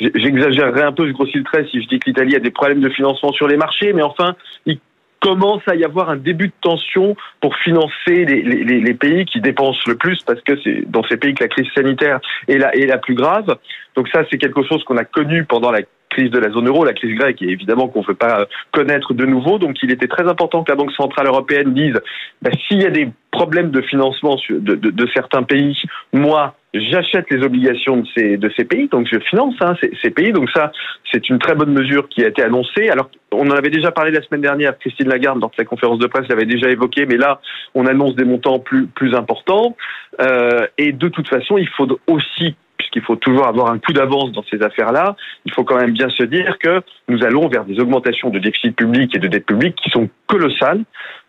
j'exagérerai 0.00 0.82
un 0.82 0.92
peu, 0.92 1.06
je 1.06 1.12
grossis 1.12 1.38
le 1.38 1.44
trait 1.44 1.66
si 1.70 1.82
je 1.82 1.88
dis 1.88 1.98
que 1.98 2.06
l'Italie 2.06 2.36
a 2.36 2.40
des 2.40 2.50
problèmes 2.50 2.80
de 2.80 2.90
financement 2.90 3.32
sur 3.32 3.48
les 3.48 3.56
marchés, 3.56 3.92
mais 3.92 4.02
enfin 4.02 4.34
il 4.66 4.78
commence 5.24 5.62
à 5.66 5.74
y 5.74 5.84
avoir 5.84 6.10
un 6.10 6.16
début 6.16 6.48
de 6.48 6.52
tension 6.60 7.16
pour 7.40 7.56
financer 7.56 8.26
les, 8.26 8.94
pays 8.94 9.24
qui 9.24 9.40
dépensent 9.40 9.80
le 9.86 9.96
plus 9.96 10.22
parce 10.26 10.40
que 10.42 10.52
c'est 10.62 10.82
dans 10.90 11.02
ces 11.04 11.16
pays 11.16 11.32
que 11.32 11.42
la 11.42 11.48
crise 11.48 11.66
sanitaire 11.74 12.20
est 12.46 12.58
la, 12.58 12.76
est 12.76 12.84
la 12.84 12.98
plus 12.98 13.14
grave. 13.14 13.56
Donc 13.96 14.08
ça, 14.08 14.24
c'est 14.30 14.36
quelque 14.36 14.62
chose 14.62 14.84
qu'on 14.84 14.98
a 14.98 15.04
connu 15.04 15.44
pendant 15.44 15.70
la 15.70 15.80
crise 16.14 16.30
de 16.30 16.38
la 16.38 16.50
zone 16.50 16.68
euro, 16.68 16.84
la 16.84 16.94
crise 16.94 17.16
grecque, 17.16 17.42
et 17.42 17.48
évidemment 17.48 17.88
qu'on 17.88 18.00
ne 18.00 18.06
veut 18.06 18.14
pas 18.14 18.46
connaître 18.72 19.12
de 19.14 19.26
nouveau. 19.26 19.58
Donc 19.58 19.76
il 19.82 19.90
était 19.90 20.06
très 20.06 20.28
important 20.28 20.62
que 20.62 20.70
la 20.70 20.76
Banque 20.76 20.92
centrale 20.92 21.26
européenne 21.26 21.74
dise 21.74 22.00
bah, 22.40 22.50
s'il 22.66 22.82
y 22.82 22.86
a 22.86 22.90
des 22.90 23.08
problèmes 23.30 23.70
de 23.70 23.80
financement 23.82 24.36
de, 24.48 25.06
certains 25.12 25.42
pays, 25.42 25.76
moi, 26.12 26.54
j'achète 26.72 27.26
les 27.30 27.44
obligations 27.44 27.96
de 27.96 28.50
ces, 28.56 28.64
pays, 28.64 28.88
donc 28.88 29.08
je 29.10 29.18
finance 29.18 29.54
hein, 29.60 29.74
ces, 29.80 29.90
ces, 30.00 30.10
pays. 30.10 30.32
Donc 30.32 30.48
ça, 30.54 30.70
c'est 31.12 31.28
une 31.28 31.38
très 31.38 31.56
bonne 31.56 31.72
mesure 31.72 32.08
qui 32.08 32.24
a 32.24 32.28
été 32.28 32.42
annoncée. 32.42 32.88
Alors, 32.90 33.10
on 33.32 33.48
en 33.48 33.56
avait 33.56 33.70
déjà 33.70 33.90
parlé 33.90 34.12
la 34.12 34.22
semaine 34.22 34.40
dernière, 34.40 34.78
Christine 34.78 35.08
Lagarde, 35.08 35.40
dans 35.40 35.50
sa 35.56 35.64
conférence 35.64 35.98
de 35.98 36.06
presse, 36.06 36.28
l'avait 36.28 36.46
déjà 36.46 36.70
évoqué, 36.70 37.06
mais 37.06 37.16
là, 37.16 37.40
on 37.74 37.86
annonce 37.86 38.14
des 38.14 38.24
montants 38.24 38.60
plus, 38.60 38.86
plus 38.86 39.14
importants. 39.14 39.76
Euh, 40.20 40.66
et 40.78 40.92
de 40.92 41.08
toute 41.08 41.28
façon, 41.28 41.58
il 41.58 41.68
faut 41.70 41.88
aussi 42.06 42.54
puisqu'il 42.84 43.02
faut 43.02 43.16
toujours 43.16 43.46
avoir 43.46 43.70
un 43.70 43.78
coup 43.78 43.92
d'avance 43.92 44.32
dans 44.32 44.44
ces 44.50 44.62
affaires-là, 44.62 45.16
il 45.44 45.52
faut 45.52 45.64
quand 45.64 45.76
même 45.76 45.92
bien 45.92 46.08
se 46.10 46.22
dire 46.22 46.58
que 46.58 46.82
nous 47.08 47.24
allons 47.24 47.48
vers 47.48 47.64
des 47.64 47.80
augmentations 47.80 48.30
de 48.30 48.38
déficit 48.38 48.76
public 48.76 49.14
et 49.16 49.18
de 49.18 49.28
dette 49.28 49.46
publique 49.46 49.76
qui 49.76 49.90
sont 49.90 50.08
colossales, 50.26 50.84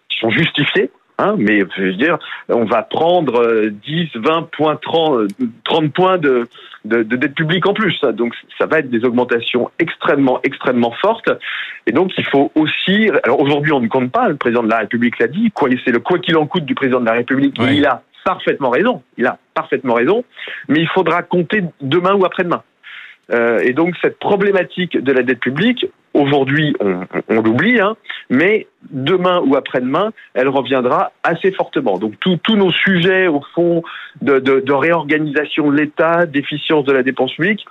qui 0.10 0.20
sont 0.20 0.30
justifiées, 0.30 0.90
Hein, 1.18 1.36
mais 1.38 1.62
je 1.78 1.82
veux 1.82 1.94
dire, 1.94 2.18
on 2.50 2.66
va 2.66 2.82
prendre 2.82 3.70
10, 3.70 4.10
20 4.16 4.50
points, 4.52 4.76
30, 4.76 5.30
30 5.64 5.94
points 5.94 6.18
de, 6.18 6.46
de, 6.84 7.04
de, 7.04 7.16
dette 7.16 7.36
publique 7.36 7.66
en 7.66 7.74
plus. 7.74 8.02
Donc 8.02 8.34
ça 8.58 8.66
va 8.66 8.80
être 8.80 8.90
des 8.90 9.06
augmentations 9.06 9.72
extrêmement, 9.80 10.42
extrêmement 10.44 10.92
fortes. 10.92 11.30
Et 11.88 11.94
donc 11.94 12.12
il 12.18 12.26
faut 12.26 12.52
aussi. 12.56 13.10
Alors 13.24 13.40
aujourd'hui, 13.40 13.72
on 13.72 13.80
ne 13.80 13.88
compte 13.88 14.12
pas. 14.12 14.28
Le 14.28 14.36
président 14.36 14.64
de 14.64 14.70
la 14.70 14.80
République 14.80 15.18
l'a 15.20 15.28
dit. 15.28 15.52
Quoi, 15.52 15.70
c'est 15.86 15.92
le 15.92 16.00
quoi 16.00 16.20
qu'il 16.20 16.36
en 16.36 16.48
coûte 16.48 16.66
du 16.66 16.76
président 16.76 17.00
de 17.00 17.06
la 17.06 17.14
République. 17.14 17.58
Et 17.62 17.76
il 17.76 17.86
a 17.86 18.02
parfaitement 18.26 18.72
raison. 18.72 19.02
Il 19.18 19.26
a 19.26 19.38
parfaitement 19.54 19.94
raison. 19.94 20.26
Mais 20.68 20.82
il 20.82 20.90
faudra 20.90 21.24
compter 21.24 21.64
demain 21.80 22.14
ou 22.14 22.26
après-demain. 22.26 22.64
Euh, 23.32 23.60
et 23.60 23.74
donc 23.74 23.96
cette 24.02 24.20
problématique 24.20 24.98
de 24.98 25.12
la 25.12 25.24
dette 25.24 25.40
publique, 25.40 25.86
aujourd'hui 26.14 26.76
on, 26.80 27.02
on 27.28 27.42
l'oublie, 27.42 27.80
hein, 27.80 27.96
mais 28.30 28.68
demain 28.92 29.42
ou 29.46 29.56
après-demain, 29.56 30.12
elle 30.34 30.48
reviendra 30.48 31.12
assez 31.24 31.52
fortement. 31.52 31.98
Donc 31.98 32.14
tous 32.20 32.56
nos 32.56 32.72
sujets 32.72 33.28
au 33.28 33.42
fond 33.54 33.84
de, 34.22 34.40
de, 34.40 34.60
de 34.60 34.74
réorganisation 34.74 35.72
de 35.72 35.78
l'État, 35.78 36.26
d'efficience 36.26 36.86
de 36.86 36.94
la 36.94 37.04
dépense 37.04 37.34
publique, 37.34 37.66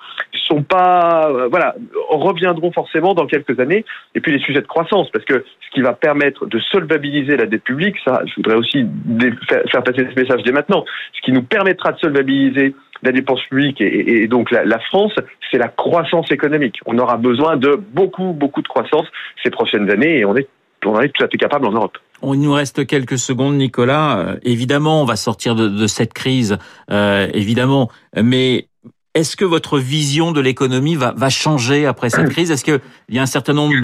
sont 0.47 0.63
pas, 0.63 1.31
euh, 1.31 1.49
voilà, 1.49 1.75
reviendront 2.11 2.73
forcément 2.73 3.15
dans 3.15 3.27
quelques 3.27 3.59
années. 3.61 3.85
Et 4.15 4.21
puis 4.21 4.33
les 4.33 4.41
sujets 4.41 4.61
de 4.61 4.67
croissance, 4.67 5.11
parce 5.11 5.25
que 5.25 5.45
ce 5.61 5.71
qui 5.75 5.81
va 5.81 5.93
permettre 5.93 6.47
de 6.47 6.59
solvabiliser 6.59 7.37
la 7.37 7.47
dette 7.47 7.65
publique, 7.65 7.97
ça, 8.05 8.23
je 8.27 8.35
voudrais 8.37 8.57
aussi 8.57 8.87
faire 9.71 9.83
passer 9.83 10.07
ce 10.15 10.21
message 10.21 10.43
dès 10.43 10.53
maintenant, 10.53 10.85
ce 11.15 11.21
qui 11.23 11.33
nous 11.33 11.43
permettra 11.43 11.93
de 11.93 11.99
solvabiliser 11.99 12.75
la 13.05 13.13
dépense 13.13 13.41
publique 13.49 13.81
et, 13.81 14.27
donc 14.29 14.51
la, 14.51 14.79
France, 14.81 15.13
c'est 15.51 15.59
la 15.59 15.69
croissance 15.69 16.31
économique. 16.31 16.79
On 16.87 16.99
aura 16.99 17.17
besoin 17.17 17.57
de 17.57 17.77
beaucoup, 17.93 18.33
beaucoup 18.33 18.63
de 18.63 18.69
croissance 18.69 19.07
ces 19.43 19.51
prochaines 19.51 19.91
années 19.91 20.19
et 20.19 20.25
on 20.25 20.37
est, 20.37 20.49
on 20.85 21.01
est 21.01 21.09
tout 21.11 21.25
à 21.25 21.29
fait 21.29 21.39
capable 21.39 21.67
en 21.67 21.73
Europe. 21.73 21.99
Il 22.23 22.41
nous 22.41 22.53
reste 22.53 22.87
quelques 22.87 23.19
secondes, 23.19 23.57
Nicolas. 23.57 24.19
Euh, 24.19 24.37
évidemment, 24.43 25.03
on 25.03 25.05
va 25.05 25.17
sortir 25.17 25.55
de, 25.55 25.87
cette 25.87 26.15
crise, 26.15 26.57
euh, 26.91 27.29
évidemment. 27.35 27.91
Mais 28.17 28.69
est-ce 29.15 29.37
que 29.37 29.45
votre 29.45 29.79
vision 29.79 30.33
de 30.33 30.41
l'économie 30.41 30.97
va, 30.97 31.29
changer 31.29 31.87
après 31.87 32.11
cette 32.11 32.31
crise? 32.31 32.51
Est-ce 32.51 32.65
qu'il 32.65 32.81
y 33.11 33.19
a 33.19 33.23
un 33.23 33.27
certain 33.27 33.53
nombre 33.53 33.75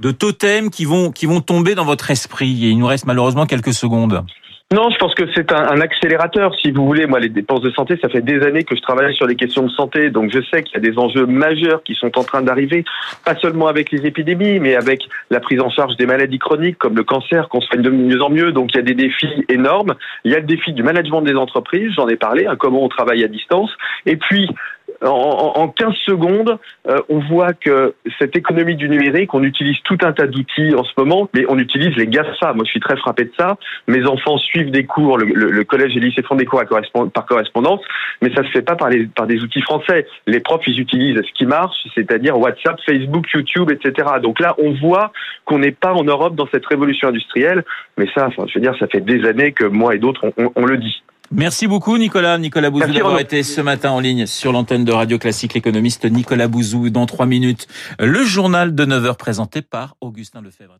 de, 0.00 0.10
totems 0.10 0.70
qui 0.70 0.86
vont, 0.86 1.12
qui 1.12 1.26
vont 1.26 1.40
tomber 1.40 1.74
dans 1.74 1.84
votre 1.84 2.10
esprit? 2.10 2.48
Il 2.48 2.78
nous 2.78 2.86
reste 2.86 3.06
malheureusement 3.06 3.46
quelques 3.46 3.74
secondes. 3.74 4.24
Non, 4.72 4.88
je 4.88 4.96
pense 4.96 5.14
que 5.14 5.24
c'est 5.34 5.52
un, 5.52 5.80
accélérateur, 5.82 6.54
si 6.54 6.70
vous 6.70 6.86
voulez. 6.86 7.06
Moi, 7.06 7.20
les 7.20 7.28
dépenses 7.28 7.60
de 7.60 7.70
santé, 7.72 7.98
ça 8.00 8.08
fait 8.08 8.22
des 8.22 8.42
années 8.42 8.64
que 8.64 8.74
je 8.74 8.80
travaille 8.80 9.14
sur 9.14 9.26
les 9.26 9.36
questions 9.36 9.64
de 9.64 9.70
santé, 9.70 10.08
donc 10.08 10.30
je 10.32 10.40
sais 10.50 10.62
qu'il 10.62 10.74
y 10.74 10.76
a 10.78 10.90
des 10.90 10.98
enjeux 10.98 11.26
majeurs 11.26 11.82
qui 11.82 11.94
sont 11.94 12.18
en 12.18 12.24
train 12.24 12.40
d'arriver, 12.40 12.82
pas 13.22 13.36
seulement 13.36 13.66
avec 13.66 13.90
les 13.90 14.06
épidémies, 14.06 14.60
mais 14.60 14.74
avec 14.74 15.06
la 15.28 15.40
prise 15.40 15.60
en 15.60 15.68
charge 15.68 15.96
des 15.98 16.06
maladies 16.06 16.38
chroniques 16.38 16.78
comme 16.78 16.96
le 16.96 17.04
cancer, 17.04 17.50
qu'on 17.50 17.60
soigne 17.60 17.82
de 17.82 17.90
mieux 17.90 18.22
en 18.22 18.30
mieux. 18.30 18.52
Donc 18.52 18.70
il 18.72 18.76
y 18.76 18.80
a 18.80 18.82
des 18.82 18.94
défis 18.94 19.44
énormes. 19.50 19.94
Il 20.24 20.32
y 20.32 20.34
a 20.34 20.38
le 20.38 20.46
défi 20.46 20.72
du 20.72 20.82
management 20.82 21.20
des 21.20 21.34
entreprises, 21.34 21.92
j'en 21.94 22.08
ai 22.08 22.16
parlé, 22.16 22.46
hein, 22.46 22.56
comment 22.58 22.82
on 22.82 22.88
travaille 22.88 23.22
à 23.24 23.28
distance. 23.28 23.70
Et 24.06 24.16
puis 24.16 24.48
en, 25.04 25.52
en 25.56 25.68
15 25.68 25.94
secondes, 26.06 26.58
euh, 26.88 26.98
on 27.08 27.20
voit 27.20 27.52
que 27.52 27.94
cette 28.18 28.36
économie 28.36 28.76
du 28.76 28.88
numérique, 28.88 29.34
on 29.34 29.42
utilise 29.42 29.76
tout 29.84 29.98
un 30.02 30.12
tas 30.12 30.26
d'outils 30.26 30.74
en 30.74 30.84
ce 30.84 30.92
moment, 30.96 31.28
mais 31.34 31.44
on 31.48 31.58
utilise 31.58 31.94
les 31.96 32.06
GAFA. 32.06 32.52
Moi, 32.54 32.64
je 32.64 32.70
suis 32.70 32.80
très 32.80 32.96
frappé 32.96 33.24
de 33.24 33.32
ça. 33.38 33.56
Mes 33.86 34.04
enfants 34.06 34.38
suivent 34.38 34.70
des 34.70 34.84
cours, 34.84 35.18
le, 35.18 35.64
collège 35.64 35.96
et 35.96 36.00
le 36.00 36.06
lycée 36.06 36.22
font 36.22 36.34
des 36.34 36.44
cours 36.44 36.62
par 37.12 37.26
correspondance, 37.26 37.80
mais 38.20 38.32
ça 38.34 38.42
se 38.42 38.48
fait 38.50 38.62
pas 38.62 38.76
par 38.76 38.90
des 38.90 39.42
outils 39.42 39.62
français. 39.62 40.06
Les 40.26 40.40
profs, 40.40 40.66
ils 40.66 40.80
utilisent 40.80 41.16
ce 41.16 41.32
qui 41.32 41.46
marche, 41.46 41.76
c'est-à-dire 41.94 42.38
WhatsApp, 42.38 42.78
Facebook, 42.84 43.26
YouTube, 43.32 43.70
etc. 43.70 44.08
Donc 44.22 44.40
là, 44.40 44.54
on 44.58 44.72
voit 44.72 45.12
qu'on 45.44 45.58
n'est 45.58 45.72
pas 45.72 45.92
en 45.92 46.04
Europe 46.04 46.34
dans 46.34 46.48
cette 46.52 46.66
révolution 46.66 47.08
industrielle, 47.08 47.64
mais 47.96 48.06
ça, 48.14 48.26
enfin, 48.26 48.44
je 48.46 48.54
veux 48.54 48.60
dire, 48.60 48.76
ça 48.78 48.86
fait 48.86 49.00
des 49.00 49.26
années 49.26 49.52
que 49.52 49.64
moi 49.64 49.94
et 49.94 49.98
d'autres, 49.98 50.24
on, 50.36 50.44
on, 50.44 50.52
on 50.56 50.66
le 50.66 50.78
dit. 50.78 51.02
Merci 51.34 51.66
beaucoup 51.66 51.96
Nicolas. 51.96 52.36
Nicolas 52.36 52.68
Bouzou 52.68 52.92
d'avoir 52.92 53.18
été 53.18 53.42
ce 53.42 53.60
matin 53.62 53.90
en 53.90 54.00
ligne 54.00 54.26
sur 54.26 54.52
l'antenne 54.52 54.84
de 54.84 54.92
Radio 54.92 55.18
Classique. 55.18 55.54
L'économiste 55.54 56.04
Nicolas 56.04 56.46
Bouzou 56.46 56.90
dans 56.90 57.06
trois 57.06 57.26
minutes. 57.26 57.68
Le 57.98 58.22
journal 58.22 58.74
de 58.74 58.84
9h 58.84 59.16
présenté 59.16 59.62
par 59.62 59.96
Augustin 60.00 60.42
Lefebvre. 60.42 60.78